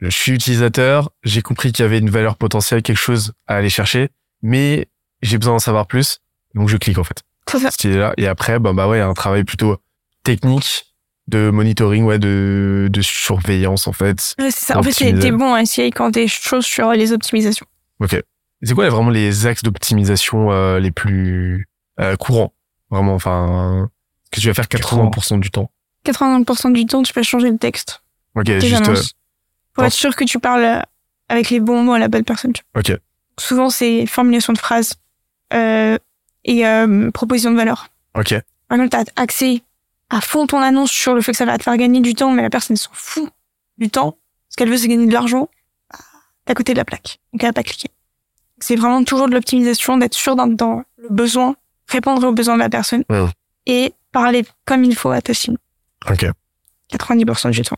je 0.00 0.08
suis 0.10 0.32
utilisateur, 0.32 1.10
j'ai 1.22 1.42
compris 1.42 1.72
qu'il 1.72 1.82
y 1.82 1.86
avait 1.86 1.98
une 1.98 2.10
valeur 2.10 2.36
potentielle, 2.36 2.82
quelque 2.82 2.98
chose 2.98 3.32
à 3.46 3.56
aller 3.56 3.70
chercher, 3.70 4.10
mais 4.42 4.88
j'ai 5.22 5.38
besoin 5.38 5.54
d'en 5.54 5.58
savoir 5.58 5.86
plus, 5.86 6.20
donc 6.54 6.68
je 6.68 6.76
clique 6.76 6.98
en 6.98 7.04
fait. 7.04 7.22
C'est 7.50 7.58
ça. 7.60 7.70
Cette 7.70 7.84
idée-là. 7.84 8.12
Et 8.16 8.26
après, 8.26 8.58
bah, 8.58 8.72
bah 8.72 8.88
ouais, 8.88 9.00
un 9.00 9.14
travail 9.14 9.44
plutôt 9.44 9.76
technique 10.24 10.84
de 11.28 11.50
monitoring, 11.50 12.04
ouais, 12.04 12.18
de, 12.18 12.88
de 12.90 13.02
surveillance 13.02 13.86
en 13.86 13.92
fait. 13.92 14.34
Ouais, 14.38 14.50
c'est 14.50 14.64
ça. 14.66 14.78
En 14.78 14.82
fait, 14.82 14.92
t'es 14.92 15.32
bon 15.32 15.54
à 15.54 15.62
essayer 15.62 15.90
quand 15.90 16.12
t'es 16.12 16.28
chaud 16.28 16.60
sur 16.60 16.92
les 16.92 17.12
optimisations. 17.12 17.66
Ok. 18.00 18.20
C'est 18.62 18.74
quoi 18.74 18.88
vraiment 18.88 19.10
les 19.10 19.46
axes 19.46 19.62
d'optimisation 19.62 20.50
euh, 20.52 20.78
les 20.78 20.90
plus 20.92 21.68
euh, 22.00 22.16
courants? 22.16 22.52
Vraiment, 22.90 23.14
enfin, 23.14 23.88
que 24.30 24.40
tu 24.40 24.46
vas 24.46 24.54
faire 24.54 24.66
80% 24.66 25.40
du 25.40 25.50
temps. 25.50 25.70
80% 26.06 26.72
du 26.72 26.86
temps, 26.86 27.02
tu 27.02 27.12
peux 27.12 27.22
changer 27.24 27.50
le 27.50 27.58
texte. 27.58 28.02
Ok, 28.36 28.48
juste. 28.60 28.88
euh. 28.88 28.94
Pour 29.76 29.84
être 29.84 29.92
sûr 29.92 30.16
que 30.16 30.24
tu 30.24 30.38
parles 30.38 30.82
avec 31.28 31.50
les 31.50 31.60
bons 31.60 31.82
mots 31.82 31.92
à 31.92 31.98
la 31.98 32.08
bonne 32.08 32.24
personne. 32.24 32.52
tu. 32.52 32.62
Ok. 32.74 32.92
Souvent, 33.38 33.70
c'est 33.70 34.06
formulation 34.06 34.52
de 34.52 34.58
phrases 34.58 34.94
euh, 35.52 35.98
et 36.44 36.66
euh, 36.66 37.10
proposition 37.10 37.50
de 37.50 37.56
valeur. 37.56 37.88
ok. 38.14 38.34
Par 38.68 38.78
exemple, 38.78 38.90
t'as 38.90 39.22
accès 39.22 39.62
à 40.10 40.20
fond 40.20 40.46
ton 40.46 40.60
annonce 40.60 40.90
sur 40.90 41.14
le 41.14 41.20
fait 41.20 41.32
que 41.32 41.38
ça 41.38 41.44
va 41.44 41.56
te 41.58 41.62
faire 41.62 41.76
gagner 41.76 42.00
du 42.00 42.14
temps, 42.14 42.32
mais 42.32 42.42
la 42.42 42.50
personne 42.50 42.76
s'en 42.76 42.90
fout 42.92 43.30
du 43.78 43.90
temps. 43.90 44.16
Ce 44.48 44.56
qu'elle 44.56 44.68
veut, 44.70 44.76
c'est 44.76 44.88
gagner 44.88 45.06
de 45.06 45.12
l'argent. 45.12 45.48
T'es 46.44 46.52
à 46.52 46.54
côté 46.54 46.72
de 46.72 46.78
la 46.78 46.84
plaque. 46.84 47.20
Donc, 47.32 47.42
elle 47.42 47.48
va 47.50 47.52
pas 47.52 47.62
cliquer. 47.62 47.90
C'est 48.58 48.76
vraiment 48.76 49.04
toujours 49.04 49.28
de 49.28 49.34
l'optimisation, 49.34 49.98
d'être 49.98 50.14
sûr 50.14 50.34
dans, 50.34 50.46
dans 50.46 50.82
le 50.96 51.08
besoin, 51.10 51.54
répondre 51.88 52.26
aux 52.26 52.32
besoins 52.32 52.54
de 52.54 52.60
la 52.60 52.70
personne 52.70 53.04
et 53.66 53.92
parler 54.12 54.44
comme 54.64 54.82
il 54.84 54.96
faut 54.96 55.10
à 55.10 55.20
ta 55.20 55.34
cible. 55.34 55.58
Ok. 56.10 56.26
90% 56.92 57.50
du 57.50 57.62
temps. 57.62 57.76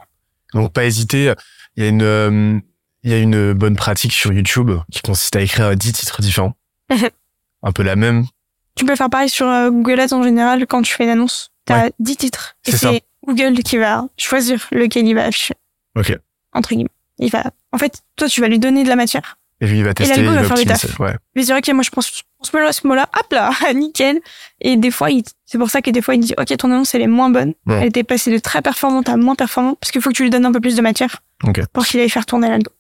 Donc 0.55 0.73
pas 0.73 0.85
hésiter. 0.85 1.35
Il 1.79 1.85
y 1.85 1.87
a 1.87 1.91
une, 1.91 2.03
euh, 2.03 2.59
Il 3.05 3.11
y 3.13 3.15
a 3.15 3.19
une 3.19 3.53
bonne 3.53 3.77
pratique 3.77 4.13
sur 4.13 4.33
YouTube 4.33 4.73
qui 4.91 5.01
consiste 5.01 5.37
à 5.37 5.41
écrire 5.41 5.77
10 5.77 5.93
titres 5.93 6.21
différents. 6.21 6.55
un 7.63 7.71
peu 7.71 7.85
la 7.85 7.95
même. 7.95 8.27
Tu 8.75 8.85
peux 8.85 8.97
faire 8.97 9.09
pareil 9.09 9.29
sur 9.29 9.47
euh, 9.47 9.71
Google 9.71 10.01
Ads 10.01 10.13
en 10.13 10.25
général 10.25 10.67
quand 10.67 10.83
tu 10.83 10.93
fais 10.93 11.05
une 11.05 11.11
annonce. 11.11 11.53
T'as 11.67 11.87
as 11.87 11.91
10 12.01 12.17
titres. 12.17 12.57
Et 12.67 12.73
c'est 12.73 13.05
Google 13.25 13.63
qui 13.63 13.79
va 13.79 14.09
choisir 14.17 14.67
lequel 14.73 15.07
il 15.07 15.15
va 15.15 15.27
afficher. 15.27 15.55
Ok. 15.97 16.19
Entre 16.53 16.71
guillemets. 16.71 16.91
Il 17.21 17.31
va, 17.31 17.45
en 17.71 17.79
fait, 17.79 18.03
toi, 18.17 18.29
tu 18.29 18.41
vas 18.41 18.49
lui 18.49 18.59
donner 18.59 18.83
de 18.83 18.89
la 18.89 18.97
matière. 18.97 19.39
Et 19.61 19.67
lui, 19.67 19.79
il 19.79 19.85
va 19.85 19.93
tester, 19.93 20.21
il 20.21 20.27
va 20.31 20.45
faire 20.45 20.57
le 20.57 20.65
taf. 20.65 21.01
Ouais. 21.01 21.17
Il 21.35 21.41
va 21.41 21.43
se 21.43 21.47
dire, 21.47 21.57
OK, 21.57 21.69
moi, 21.75 21.83
je 21.83 21.91
pense, 21.91 22.23
ce 22.43 22.57
mot-là, 22.57 22.73
ce 22.73 22.87
mot-là, 22.87 23.09
hop 23.19 23.33
là, 23.33 23.51
nickel. 23.75 24.21
Et 24.61 24.77
des 24.77 24.91
fois, 24.93 25.09
c'est 25.47 25.59
pour 25.59 25.69
ça 25.71 25.83
que 25.83 25.91
des 25.91 26.01
fois, 26.01 26.15
il 26.15 26.21
dit, 26.21 26.35
OK, 26.39 26.57
ton 26.57 26.71
annonce, 26.71 26.95
elle 26.95 27.03
est 27.03 27.07
moins 27.09 27.31
bonne. 27.31 27.55
Elle 27.69 27.87
était 27.89 28.05
passée 28.05 28.31
de 28.33 28.39
très 28.39 28.63
performante 28.63 29.09
à 29.09 29.17
moins 29.17 29.35
performante 29.35 29.79
parce 29.81 29.91
qu'il 29.91 30.01
faut 30.01 30.11
que 30.11 30.15
tu 30.15 30.23
lui 30.23 30.31
donnes 30.31 30.47
un 30.47 30.53
peu 30.53 30.61
plus 30.61 30.77
de 30.77 30.83
matière 30.83 31.23
Ok. 31.45 31.61
pour 31.73 31.85
qu'il 31.87 31.99
aille 32.01 32.09
faire 32.11 32.27
tourner 32.27 32.49
l'algo. 32.49 32.71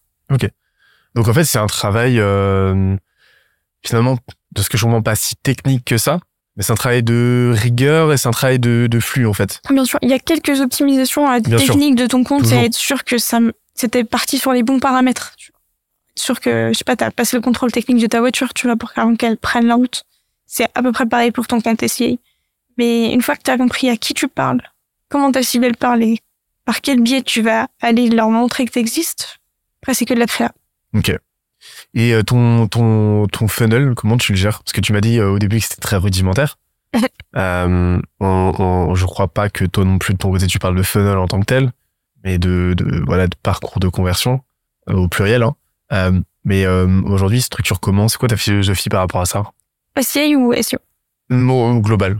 Donc 1.14 1.26
en 1.26 1.32
fait, 1.32 1.44
c'est 1.44 1.58
un 1.58 1.66
travail 1.66 2.20
euh, 2.20 2.94
finalement 3.84 4.18
de 4.54 4.62
ce 4.62 4.68
que 4.68 4.76
je 4.78 4.84
comprends 4.84 5.02
pas 5.02 5.16
si 5.16 5.34
technique 5.36 5.84
que 5.84 5.98
ça, 5.98 6.20
mais 6.56 6.62
c'est 6.62 6.72
un 6.72 6.76
travail 6.76 7.02
de 7.02 7.52
rigueur 7.56 8.12
et 8.12 8.16
c'est 8.16 8.28
un 8.28 8.32
travail 8.32 8.58
de, 8.58 8.86
de 8.90 9.00
flux 9.00 9.26
en 9.26 9.32
fait. 9.32 9.60
Bien 9.70 9.84
sûr, 9.84 9.98
il 10.02 10.10
y 10.10 10.12
a 10.12 10.18
quelques 10.18 10.60
optimisations 10.60 11.26
Bien 11.40 11.58
sûr. 11.58 11.68
techniques 11.72 11.96
de 11.96 12.06
ton 12.06 12.22
compte 12.24 12.42
Toujours. 12.44 12.58
et 12.60 12.66
être 12.66 12.74
sûr 12.74 13.04
que 13.04 13.18
ça, 13.18 13.40
c'était 13.74 14.04
parti 14.04 14.38
sur 14.38 14.52
les 14.52 14.62
bons 14.62 14.78
paramètres. 14.78 15.32
tu 15.36 15.50
sûr 16.18 16.40
que, 16.40 16.70
je 16.72 16.78
sais 16.78 16.84
pas, 16.84 16.96
t'as 16.96 17.10
passé 17.10 17.36
le 17.36 17.42
contrôle 17.42 17.72
technique 17.72 18.00
de 18.02 18.06
ta 18.06 18.20
voiture, 18.20 18.52
tu 18.54 18.66
vois, 18.66 18.76
pour 18.76 18.92
qu'elle 19.18 19.36
prenne 19.36 19.66
la 19.66 19.74
route. 19.74 20.04
C'est 20.46 20.66
à 20.74 20.82
peu 20.82 20.92
près 20.92 21.06
pareil 21.06 21.30
pour 21.30 21.46
ton 21.46 21.60
SIA. 21.60 22.16
Mais 22.78 23.12
une 23.12 23.22
fois 23.22 23.36
que 23.36 23.42
t'as 23.42 23.56
compris 23.58 23.88
à 23.90 23.96
qui 23.96 24.14
tu 24.14 24.28
parles, 24.28 24.62
comment 25.08 25.32
ta 25.32 25.42
cible 25.42 25.74
parle 25.76 26.02
et 26.02 26.18
par 26.64 26.80
quel 26.80 27.00
biais 27.02 27.22
tu 27.22 27.42
vas 27.42 27.68
aller 27.80 28.08
leur 28.08 28.30
montrer 28.30 28.64
que 28.66 28.72
t'existes, 28.72 29.38
après 29.82 29.94
c'est 29.94 30.04
que 30.04 30.14
de 30.14 30.18
la 30.20 30.26
créa. 30.26 30.52
Ok. 30.94 31.12
Et 31.94 32.14
euh, 32.14 32.22
ton 32.22 32.68
ton 32.68 33.26
ton 33.26 33.48
funnel, 33.48 33.94
comment 33.96 34.16
tu 34.16 34.32
le 34.32 34.38
gères? 34.38 34.62
Parce 34.62 34.72
que 34.72 34.80
tu 34.80 34.92
m'as 34.92 35.00
dit 35.00 35.18
euh, 35.18 35.30
au 35.30 35.38
début 35.38 35.58
que 35.58 35.64
c'était 35.64 35.80
très 35.80 35.96
rudimentaire. 35.96 36.56
euh, 37.36 38.00
on, 38.20 38.26
on- 38.58 38.94
je 38.94 39.04
crois 39.06 39.28
pas 39.28 39.50
que 39.50 39.64
toi 39.64 39.84
non 39.84 39.98
plus 39.98 40.14
de 40.14 40.18
ton 40.18 40.30
côté 40.30 40.46
tu 40.46 40.58
parles 40.58 40.76
de 40.76 40.82
funnel 40.82 41.18
en 41.18 41.26
tant 41.26 41.40
que 41.40 41.46
tel, 41.46 41.72
mais 42.24 42.38
de, 42.38 42.74
de 42.76 43.02
voilà 43.06 43.26
de 43.26 43.36
parcours 43.42 43.80
de 43.80 43.88
conversion 43.88 44.40
euh, 44.88 44.94
au 44.94 45.08
pluriel. 45.08 45.42
Hein. 45.42 45.56
Euh, 45.92 46.20
mais 46.44 46.64
euh, 46.66 46.86
aujourd'hui, 47.06 47.40
structure 47.42 47.80
comment? 47.80 48.08
C'est 48.08 48.18
quoi 48.18 48.28
ta 48.28 48.36
philosophie 48.36 48.88
par 48.88 49.00
rapport 49.00 49.20
à 49.20 49.26
ça? 49.26 49.42
SIA 50.00 50.36
ou 50.36 50.52
SEO 50.54 50.78
Au 51.30 51.80
global. 51.80 52.18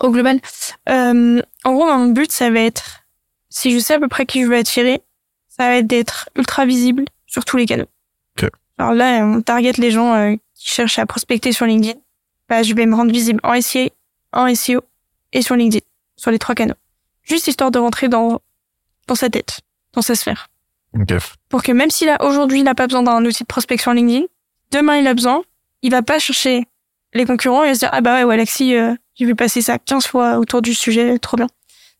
au 0.00 0.10
global. 0.10 0.40
Euh, 0.88 1.40
en 1.64 1.72
gros, 1.72 1.86
mon 1.86 2.06
but, 2.08 2.30
ça 2.30 2.50
va 2.50 2.60
être, 2.60 3.00
si 3.48 3.72
je 3.72 3.78
sais 3.78 3.94
à 3.94 3.98
peu 4.00 4.08
près 4.08 4.26
qui 4.26 4.42
je 4.42 4.48
veux 4.48 4.56
attirer, 4.56 5.00
ça 5.48 5.68
va 5.68 5.76
être 5.76 5.86
d'être 5.86 6.28
ultra 6.36 6.66
visible 6.66 7.04
sur 7.26 7.44
tous 7.44 7.56
les 7.56 7.66
canaux. 7.66 7.86
Ok. 8.36 8.50
Alors 8.78 8.92
là, 8.92 9.24
on 9.24 9.40
target 9.42 9.72
les 9.78 9.90
gens 9.90 10.14
euh, 10.14 10.34
qui 10.54 10.68
cherchent 10.70 10.98
à 10.98 11.06
prospecter 11.06 11.52
sur 11.52 11.64
LinkedIn. 11.66 11.98
Bah, 12.48 12.62
je 12.62 12.74
vais 12.74 12.86
me 12.86 12.94
rendre 12.94 13.12
visible 13.12 13.40
en 13.42 13.58
SIA, 13.60 13.88
en 14.32 14.52
SEO 14.54 14.80
et 15.32 15.40
sur 15.42 15.54
LinkedIn, 15.56 15.84
sur 16.16 16.30
les 16.30 16.38
trois 16.38 16.54
canaux. 16.54 16.74
Juste 17.22 17.46
histoire 17.46 17.70
de 17.70 17.78
rentrer 17.78 18.08
dans, 18.08 18.40
dans 19.06 19.14
sa 19.14 19.30
tête, 19.30 19.60
dans 19.94 20.02
sa 20.02 20.14
sphère. 20.14 20.48
Ok. 20.98 21.14
Pour 21.48 21.62
que 21.62 21.72
même 21.72 21.90
s'il 21.90 22.08
a 22.08 22.24
aujourd'hui, 22.24 22.60
il 22.60 22.64
n'a 22.64 22.74
pas 22.74 22.86
besoin 22.86 23.02
d'un 23.02 23.24
outil 23.24 23.42
de 23.42 23.48
prospection 23.48 23.92
LinkedIn, 23.92 24.26
demain 24.70 24.96
il 24.98 25.06
a 25.06 25.14
besoin, 25.14 25.42
il 25.82 25.90
va 25.90 26.02
pas 26.02 26.18
chercher 26.18 26.66
les 27.12 27.24
concurrents 27.24 27.64
et 27.64 27.74
se 27.74 27.80
dire, 27.80 27.90
ah 27.92 28.00
bah 28.00 28.14
ouais, 28.14 28.24
ouais, 28.24 28.34
Alexis, 28.34 28.76
euh, 28.76 28.94
j'ai 29.14 29.24
vu 29.24 29.34
passer 29.34 29.62
ça 29.62 29.78
15 29.78 30.06
fois 30.06 30.38
autour 30.38 30.62
du 30.62 30.74
sujet, 30.74 31.18
trop 31.18 31.36
bien. 31.36 31.46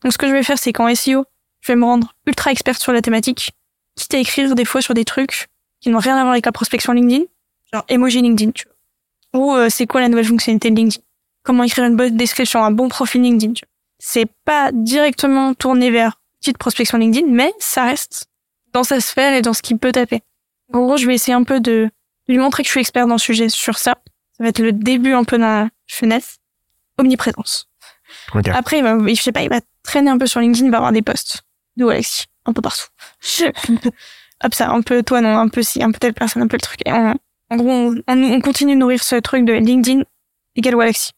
Donc 0.03 0.13
ce 0.13 0.19
que 0.19 0.27
je 0.27 0.33
vais 0.33 0.43
faire, 0.43 0.59
c'est 0.59 0.73
qu'en 0.73 0.93
SEO, 0.95 1.25
je 1.61 1.73
vais 1.73 1.77
me 1.77 1.85
rendre 1.85 2.15
ultra 2.27 2.51
experte 2.51 2.81
sur 2.81 2.93
la 2.93 3.03
thématique, 3.03 3.53
quitte 3.97 4.15
à 4.15 4.19
écrire 4.19 4.55
des 4.55 4.65
fois 4.65 4.83
sur 4.83 4.95
des 4.95 5.05
trucs 5.05 5.49
qui 5.81 5.91
n'ont 5.91 5.99
rien 5.99 6.17
à 6.17 6.23
voir 6.23 6.33
avec 6.33 6.47
la 6.47 6.53
prospection 6.53 6.93
LinkedIn, 6.93 7.25
genre 7.73 7.85
emoji 7.89 8.23
LinkedIn, 8.23 8.53
tu 8.53 8.67
vois. 8.67 9.41
Ou 9.41 9.57
euh, 9.57 9.69
c'est 9.71 9.87
quoi 9.87 10.01
la 10.01 10.09
nouvelle 10.09 10.27
fonctionnalité 10.27 10.71
de 10.71 10.77
LinkedIn? 10.77 11.03
Comment 11.43 11.65
écrire 11.65 11.85
une 11.85 11.97
bonne 11.97 12.17
description, 12.17 12.63
un 12.63 12.71
bon 12.71 12.89
profil 12.89 13.23
LinkedIn, 13.23 13.55
tu 13.55 13.65
vois. 13.65 13.71
C'est 13.99 14.27
pas 14.45 14.71
directement 14.73 15.55
tourné 15.55 15.91
vers 15.91 16.21
petite 16.41 16.59
prospection 16.59 16.99
LinkedIn, 16.99 17.27
mais 17.29 17.53
ça 17.59 17.85
reste 17.85 18.29
dans 18.75 18.85
sa 18.85 19.01
sphère 19.01 19.33
et 19.33 19.41
dans 19.43 19.55
ce 19.55 19.63
qu'il 19.63 19.79
peut 19.79 19.93
taper. 19.93 20.23
En 20.73 20.81
gros, 20.85 20.97
je 20.97 21.07
vais 21.07 21.15
essayer 21.15 21.33
un 21.35 21.45
peu 21.45 21.61
de 21.61 21.89
lui 22.29 22.39
montrer 22.39 22.63
que 22.63 22.67
je 22.67 22.73
suis 22.73 22.81
expert 22.81 23.07
dans 23.07 23.15
le 23.15 23.19
sujet 23.21 23.49
sur 23.49 23.79
ça. 23.79 23.95
Ça 24.37 24.43
va 24.43 24.49
être 24.49 24.59
le 24.59 24.73
début 24.73 25.13
un 25.13 25.25
peu 25.25 25.37
la 25.37 25.69
fenêtre. 25.87 26.27
Omniprésence. 26.99 27.69
Après, 28.55 28.79
il 28.79 28.83
va, 28.85 28.97
je 29.07 29.15
sais 29.15 29.33
pas, 29.33 29.43
il 29.43 29.49
va 29.49 29.61
traîner 29.83 30.11
un 30.11 30.19
peu 30.19 30.27
sur 30.27 30.41
LinkedIn, 30.41 30.67
il 30.67 30.71
va 30.71 30.79
avoir 30.79 30.93
des 30.93 31.03
posts 31.03 31.43
de 31.77 31.85
Alexis, 31.87 32.27
un 32.47 32.53
peu 32.53 32.63
partout. 32.63 32.87
Hop, 34.45 34.55
ça, 34.55 34.71
un 34.71 34.83
peu 34.83 35.03
toi, 35.03 35.21
non, 35.21 35.37
un 35.39 35.49
peu 35.49 35.63
si, 35.63 35.83
un 35.83 35.91
peu 35.91 35.99
telle 35.99 36.15
personne, 36.15 36.43
un 36.43 36.47
peu 36.49 36.57
le 36.57 36.61
truc. 36.61 36.81
Et 36.87 36.93
on- 36.93 37.15
en 37.51 37.57
gros, 37.57 37.71
on, 37.71 38.03
on- 38.07 38.23
on 38.33 38.41
continue 38.41 38.75
de 38.75 38.79
nourrir 38.81 39.03
ce 39.03 39.17
truc 39.17 39.45
de 39.45 39.53
LinkedIn 39.53 40.03
égale 40.57 40.81
Alexis. 40.81 41.13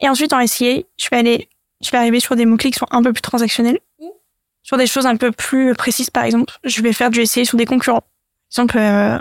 Et 0.00 0.08
ensuite, 0.08 0.32
en 0.32 0.46
SIA, 0.46 0.82
je 0.98 1.08
vais 1.10 1.18
aller, 1.18 1.48
je 1.82 1.90
vais 1.90 1.98
arriver 1.98 2.20
sur 2.20 2.36
des 2.36 2.46
mots-clés 2.46 2.70
qui 2.70 2.78
sont 2.78 2.86
un 2.90 3.02
peu 3.02 3.12
plus 3.12 3.22
transactionnels. 3.22 3.78
Sur 4.72 4.78
des 4.78 4.86
choses 4.86 5.04
un 5.04 5.16
peu 5.16 5.32
plus 5.32 5.74
précises, 5.74 6.08
par 6.08 6.24
exemple, 6.24 6.54
je 6.64 6.80
vais 6.80 6.94
faire 6.94 7.10
du 7.10 7.26
SIA 7.26 7.44
sur 7.44 7.58
des 7.58 7.66
concurrents. 7.66 8.00
Par 8.00 8.64
exemple, 8.64 8.78
euh, 8.78 9.18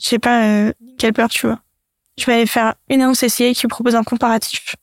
je 0.00 0.08
sais 0.08 0.20
pas, 0.20 0.44
euh, 0.44 0.72
quelle 0.98 1.12
peur 1.12 1.28
tu 1.28 1.48
vois. 1.48 1.58
Je 2.16 2.24
vais 2.26 2.34
aller 2.34 2.46
faire 2.46 2.76
une 2.88 3.02
annonce 3.02 3.26
SIA 3.26 3.52
qui 3.54 3.66
propose 3.66 3.96
un 3.96 4.04
comparatif. 4.04 4.76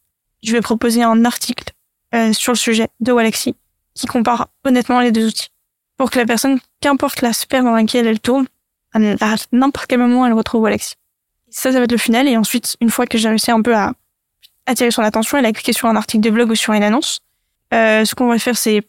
Je 0.43 0.51
vais 0.51 0.59
proposer 0.59 1.01
un 1.01 1.23
article 1.23 1.71
euh, 2.13 2.33
sur 2.33 2.51
le 2.51 2.57
sujet 2.57 2.89
de 2.99 3.13
Walaxy 3.13 3.55
qui 3.93 4.05
compare 4.05 4.49
honnêtement 4.65 4.99
les 4.99 5.13
deux 5.13 5.27
outils. 5.27 5.47
Pour 5.95 6.11
que 6.11 6.19
la 6.19 6.25
personne, 6.25 6.59
qu'importe 6.81 7.21
la 7.21 7.31
sphère 7.31 7.63
dans 7.63 7.71
laquelle 7.71 8.05
elle 8.05 8.19
tourne, 8.19 8.47
à 8.91 8.99
n'importe 9.53 9.87
quel 9.87 9.99
moment, 9.99 10.27
elle 10.27 10.33
retrouve 10.33 10.63
Walaxy. 10.63 10.95
Ça, 11.51 11.71
ça 11.71 11.77
va 11.77 11.85
être 11.85 11.91
le 11.93 11.97
final. 11.97 12.27
Et 12.27 12.35
ensuite, 12.35 12.75
une 12.81 12.89
fois 12.89 13.05
que 13.05 13.17
j'ai 13.17 13.29
réussi 13.29 13.51
un 13.51 13.61
peu 13.61 13.73
à 13.73 13.93
attirer 14.65 14.91
son 14.91 15.03
attention, 15.03 15.37
elle 15.37 15.45
a 15.45 15.53
cliqué 15.53 15.71
sur 15.71 15.87
un 15.87 15.95
article 15.95 16.21
de 16.21 16.31
blog 16.31 16.51
ou 16.51 16.55
sur 16.55 16.73
une 16.73 16.83
annonce. 16.83 17.21
Euh, 17.73 18.03
ce 18.03 18.13
qu'on 18.13 18.27
va 18.27 18.37
faire, 18.39 18.57
c'est 18.57 18.83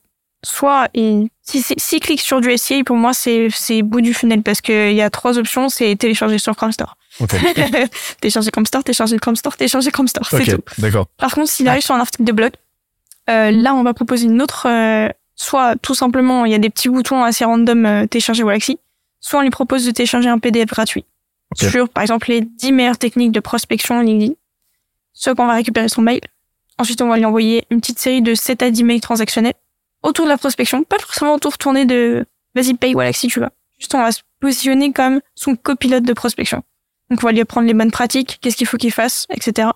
soit, 0.45 0.89
et 0.95 1.29
si, 1.43 1.63
si, 1.63 1.75
s'il 1.77 2.01
clique 2.01 2.21
sur 2.21 2.41
du 2.41 2.57
SIA, 2.57 2.85
pour 2.85 2.97
moi, 2.97 3.15
c'est, 3.15 3.49
c'est 3.51 3.83
bout 3.83 4.01
du 4.01 4.15
funnel 4.15 4.43
parce 4.43 4.61
qu'il 4.61 4.93
y 4.93 5.03
a 5.03 5.11
trois 5.11 5.39
options, 5.39 5.69
c'est 5.69 5.95
télécharger 5.97 6.39
sur 6.39 6.57
Chrome 6.57 6.73
Store. 6.73 6.97
Ok. 7.21 7.31
télécharger 8.21 8.51
Chrome 8.51 8.67
Store, 8.67 8.85
télécharger 8.85 9.19
Chrome 9.19 9.37
Store, 9.37 9.57
télécharger 9.57 9.91
Chrome 9.91 10.09
Store, 10.09 10.27
c'est 10.29 10.45
tout. 10.45 10.63
D'accord. 10.79 11.07
Par 11.19 11.35
contre, 11.35 11.51
s'il 11.51 11.69
arrive 11.69 11.83
sur 11.83 11.95
un 11.95 12.01
article 12.01 12.25
de 12.25 12.33
blog, 12.33 12.53
euh, 13.31 13.51
là, 13.51 13.75
on 13.75 13.83
va 13.83 13.95
proposer 13.95 14.27
une 14.27 14.43
autre, 14.43 14.67
euh, 14.69 15.09
soit 15.37 15.77
tout 15.77 15.95
simplement, 15.95 16.45
il 16.45 16.53
y 16.53 16.55
a 16.55 16.59
des 16.59 16.71
petits 16.71 16.89
boutons 16.89 17.23
assez 17.23 17.45
random 17.45 17.87
euh, 17.87 18.07
télécharger 18.07 18.43
Walaxy, 18.43 18.79
soit 19.21 19.41
on 19.41 19.43
lui 19.43 19.51
propose 19.51 19.87
de 19.87 19.91
télécharger 19.91 20.29
un 20.29 20.39
PDF 20.39 20.67
gratuit 20.67 21.05
sur, 21.55 21.89
par 21.89 22.03
exemple, 22.03 22.31
les 22.31 22.41
10 22.41 22.73
meilleures 22.73 22.99
techniques 22.99 23.33
de 23.33 23.41
prospection 23.41 24.01
LinkedIn. 24.01 24.35
Soit 25.13 25.35
qu'on 25.35 25.47
va 25.47 25.55
récupérer 25.55 25.89
son 25.89 26.03
mail. 26.03 26.21
Ensuite, 26.79 27.03
on 27.03 27.09
va 27.09 27.19
lui 27.19 27.25
envoyer 27.25 27.67
une 27.71 27.81
petite 27.81 27.99
série 27.99 28.23
de 28.23 28.35
7 28.35 28.63
à 28.63 28.71
10 28.71 28.85
mails 28.85 29.01
transactionnels 29.01 29.55
autour 30.03 30.25
de 30.25 30.31
la 30.31 30.39
prospection, 30.39 30.83
pas 30.85 30.99
forcément 30.99 31.35
autour 31.35 31.59
tourné 31.59 31.85
de 31.85 32.27
vas-y 32.55 32.75
paye 32.75 32.95
Walaxy, 32.95 33.29
tu 33.29 33.39
vois. 33.39 33.51
Juste, 33.79 33.95
on 33.95 33.99
va 33.99 34.13
se 34.13 34.21
positionner 34.41 34.93
comme 34.93 35.21
son 35.35 35.57
copilote 35.57 36.05
de 36.05 36.13
prospection. 36.13 36.63
Donc, 37.11 37.23
on 37.23 37.27
va 37.27 37.33
lui 37.33 37.41
apprendre 37.41 37.67
les 37.67 37.75
bonnes 37.75 37.91
pratiques, 37.91 38.39
qu'est-ce 38.41 38.57
qu'il 38.57 38.67
faut 38.67 38.77
qu'il 38.77 38.93
fasse, 38.93 39.27
etc. 39.31 39.69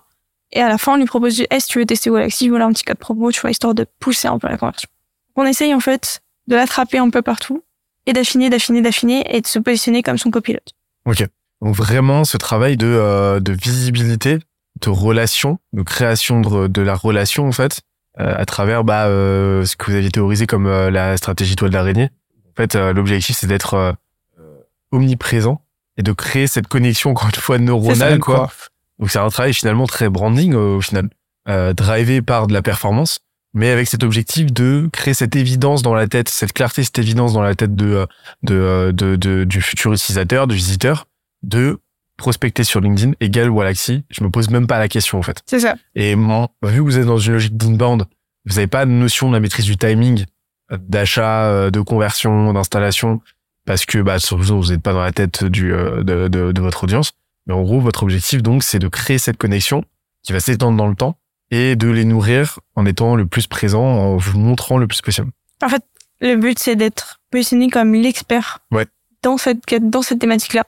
Et 0.51 0.61
à 0.61 0.69
la 0.69 0.77
fin, 0.77 0.93
on 0.93 0.97
lui 0.97 1.05
propose 1.05 1.35
du 1.35 1.45
S, 1.49 1.67
tu 1.67 1.79
veux 1.79 1.85
tester 1.85 2.09
Walaxy, 2.09 2.49
voilà 2.49 2.65
un 2.65 2.71
petit 2.71 2.83
code 2.83 2.97
promo, 2.97 3.31
tu 3.31 3.41
vois, 3.41 3.51
histoire 3.51 3.75
de 3.75 3.85
pousser 3.99 4.27
un 4.27 4.39
peu 4.39 4.47
la 4.47 4.57
conversion. 4.57 4.89
On 5.35 5.45
essaye, 5.45 5.73
en 5.73 5.79
fait, 5.79 6.21
de 6.47 6.55
l'attraper 6.55 6.97
un 6.97 7.09
peu 7.09 7.21
partout 7.21 7.63
et 8.05 8.13
d'affiner, 8.13 8.49
d'affiner, 8.49 8.81
d'affiner 8.81 9.35
et 9.35 9.41
de 9.41 9.47
se 9.47 9.59
positionner 9.59 10.01
comme 10.01 10.17
son 10.17 10.31
copilote. 10.31 10.73
Ok. 11.05 11.25
Donc 11.61 11.75
vraiment 11.75 12.23
ce 12.23 12.37
travail 12.37 12.77
de, 12.77 12.87
euh, 12.87 13.39
de 13.39 13.51
visibilité, 13.51 14.39
de 14.81 14.89
relation, 14.89 15.59
de 15.73 15.81
création 15.81 16.41
de, 16.41 16.81
la 16.81 16.95
relation 16.95 17.47
en 17.47 17.51
fait, 17.51 17.81
à 18.17 18.45
travers 18.45 18.83
bah, 18.83 19.05
euh, 19.07 19.65
ce 19.65 19.75
que 19.75 19.91
vous 19.91 19.97
aviez 19.97 20.11
théorisé 20.11 20.47
comme 20.47 20.65
euh, 20.67 20.89
la 20.89 21.17
stratégie 21.17 21.55
toile 21.55 21.71
d'araignée. 21.71 22.09
En 22.51 22.55
fait, 22.57 22.75
euh, 22.75 22.93
l'objectif 22.93 23.37
c'est 23.37 23.47
d'être 23.47 23.73
euh, 23.75 23.91
euh, 24.39 24.57
omniprésent 24.91 25.61
et 25.97 26.03
de 26.03 26.11
créer 26.11 26.47
cette 26.47 26.67
connexion 26.67 27.11
encore 27.11 27.27
une 27.27 27.41
fois 27.41 27.57
ça, 27.57 27.61
neuronale 27.63 28.19
quoi. 28.19 28.51
Donc 28.99 29.11
c'est 29.11 29.19
un 29.19 29.29
travail 29.29 29.53
finalement 29.53 29.85
très 29.87 30.09
branding 30.09 30.53
euh, 30.55 30.77
au 30.77 30.81
final, 30.81 31.09
euh, 31.47 31.73
drivé 31.73 32.21
par 32.21 32.47
de 32.47 32.53
la 32.53 32.61
performance, 32.63 33.19
mais 33.53 33.69
avec 33.69 33.87
cet 33.87 34.03
objectif 34.03 34.51
de 34.51 34.89
créer 34.91 35.13
cette 35.13 35.35
évidence 35.35 35.81
dans 35.83 35.93
la 35.93 36.07
tête, 36.07 36.29
cette 36.29 36.53
clarté, 36.53 36.83
cette 36.83 36.97
évidence 36.99 37.33
dans 37.33 37.43
la 37.43 37.53
tête 37.55 37.75
de 37.75 37.85
euh, 37.93 38.05
de, 38.43 38.55
euh, 38.55 38.91
de, 38.91 39.15
de- 39.15 39.43
du 39.43 39.61
futur 39.61 39.93
utilisateur, 39.93 40.47
du 40.47 40.55
visiteur, 40.55 41.05
de 41.43 41.79
prospecter 42.17 42.63
sur 42.63 42.81
LinkedIn 42.81 43.13
égale 43.19 43.49
Walaxy. 43.49 44.03
Je 44.09 44.23
me 44.23 44.29
pose 44.29 44.49
même 44.49 44.67
pas 44.67 44.79
la 44.79 44.87
question 44.89 45.17
en 45.17 45.21
fait. 45.21 45.41
C'est 45.45 45.59
ça. 45.59 45.75
Et 45.95 46.15
moi, 46.15 46.49
vu 46.63 46.77
que 46.77 46.81
vous 46.83 46.97
êtes 46.97 47.05
dans 47.05 47.17
une 47.17 47.33
logique 47.33 47.55
d'inbound, 47.57 48.05
vous 48.45 48.55
n'avez 48.55 48.67
pas 48.67 48.85
de 48.85 48.91
notion 48.91 49.29
de 49.29 49.33
la 49.33 49.39
maîtrise 49.39 49.65
du 49.65 49.77
timing, 49.77 50.25
euh, 50.71 50.77
d'achat, 50.79 51.45
euh, 51.45 51.69
de 51.69 51.79
conversion, 51.81 52.51
d'installation, 52.53 53.21
parce 53.65 53.85
que 53.85 53.99
bah, 53.99 54.19
sur- 54.19 54.37
vous 54.37 54.71
n'êtes 54.71 54.81
pas 54.81 54.93
dans 54.93 55.01
la 55.03 55.11
tête 55.11 55.43
du, 55.43 55.73
euh, 55.73 56.03
de, 56.03 56.27
de, 56.27 56.51
de 56.51 56.61
votre 56.61 56.83
audience. 56.85 57.11
Mais 57.45 57.53
en 57.53 57.61
gros, 57.63 57.79
votre 57.79 58.03
objectif 58.03 58.41
donc, 58.43 58.63
c'est 58.63 58.79
de 58.79 58.87
créer 58.87 59.17
cette 59.17 59.37
connexion 59.37 59.83
qui 60.23 60.33
va 60.33 60.39
s'étendre 60.39 60.77
dans 60.77 60.87
le 60.87 60.95
temps 60.95 61.17
et 61.51 61.75
de 61.77 61.87
les 61.89 62.03
nourrir 62.03 62.59
en 62.75 62.85
étant 62.85 63.15
le 63.15 63.25
plus 63.25 63.47
présent, 63.47 63.83
en 63.83 64.17
vous 64.17 64.37
montrant 64.37 64.77
le 64.77 64.87
plus 64.87 65.01
possible. 65.01 65.29
En 65.63 65.69
fait, 65.69 65.83
le 66.19 66.35
but, 66.35 66.59
c'est 66.59 66.75
d'être 66.75 67.19
positionné 67.31 67.69
comme 67.69 67.93
l'expert 67.93 68.59
Ouais. 68.71 68.85
dans 69.23 69.37
cette 69.37 69.59
dans 69.89 70.01
cette 70.01 70.19
thématique-là. 70.19 70.65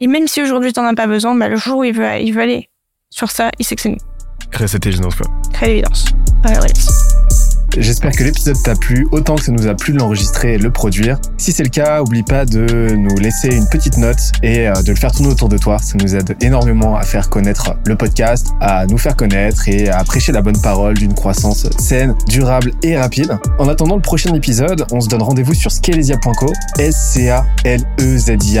Et 0.00 0.06
même 0.06 0.26
si 0.26 0.42
aujourd'hui 0.42 0.72
t'en 0.72 0.84
as 0.84 0.94
pas 0.94 1.06
besoin, 1.06 1.34
bah, 1.34 1.48
le 1.48 1.56
jour 1.56 1.78
où 1.78 1.84
il 1.84 1.94
veut, 1.94 2.20
il 2.20 2.32
veut 2.32 2.42
aller 2.42 2.70
sur 3.10 3.30
ça, 3.30 3.50
il 3.58 3.66
sait 3.66 3.76
que 3.76 3.82
c'est 3.82 3.90
nous. 3.90 3.98
Créer 4.50 4.68
cette 4.68 4.86
évidence, 4.86 5.14
quoi. 5.14 5.26
Créer 5.52 5.74
l'évidence. 5.74 6.06
J'espère 7.76 8.10
que 8.10 8.24
l'épisode 8.24 8.56
t'a 8.64 8.74
plu 8.74 9.06
autant 9.12 9.36
que 9.36 9.44
ça 9.44 9.52
nous 9.52 9.68
a 9.68 9.74
plu 9.74 9.92
de 9.92 9.98
l'enregistrer 9.98 10.54
et 10.54 10.58
de 10.58 10.64
le 10.64 10.72
produire. 10.72 11.20
Si 11.36 11.52
c'est 11.52 11.62
le 11.62 11.68
cas, 11.68 12.02
oublie 12.02 12.24
pas 12.24 12.44
de 12.44 12.94
nous 12.96 13.16
laisser 13.16 13.54
une 13.54 13.68
petite 13.68 13.96
note 13.96 14.18
et 14.42 14.68
euh, 14.68 14.82
de 14.82 14.90
le 14.90 14.96
faire 14.96 15.12
tourner 15.12 15.30
autour 15.30 15.48
de 15.48 15.56
toi. 15.56 15.78
Ça 15.78 15.96
nous 16.00 16.16
aide 16.16 16.36
énormément 16.40 16.96
à 16.96 17.02
faire 17.02 17.28
connaître 17.28 17.76
le 17.86 17.94
podcast, 17.94 18.48
à 18.60 18.86
nous 18.86 18.98
faire 18.98 19.14
connaître 19.14 19.68
et 19.68 19.88
à 19.88 20.02
prêcher 20.02 20.32
la 20.32 20.42
bonne 20.42 20.60
parole 20.60 20.94
d'une 20.94 21.14
croissance 21.14 21.68
saine, 21.78 22.16
durable 22.26 22.72
et 22.82 22.98
rapide. 22.98 23.38
En 23.58 23.68
attendant 23.68 23.96
le 23.96 24.02
prochain 24.02 24.34
épisode, 24.34 24.84
on 24.90 25.00
se 25.00 25.08
donne 25.08 25.22
rendez-vous 25.22 25.54
sur 25.54 25.70
scalesia.co, 25.70 26.52
s 26.78 27.12
c 27.12 27.30
a 27.30 27.46
l 27.64 27.82
e 28.00 28.18
z 28.18 28.30
i 28.30 28.60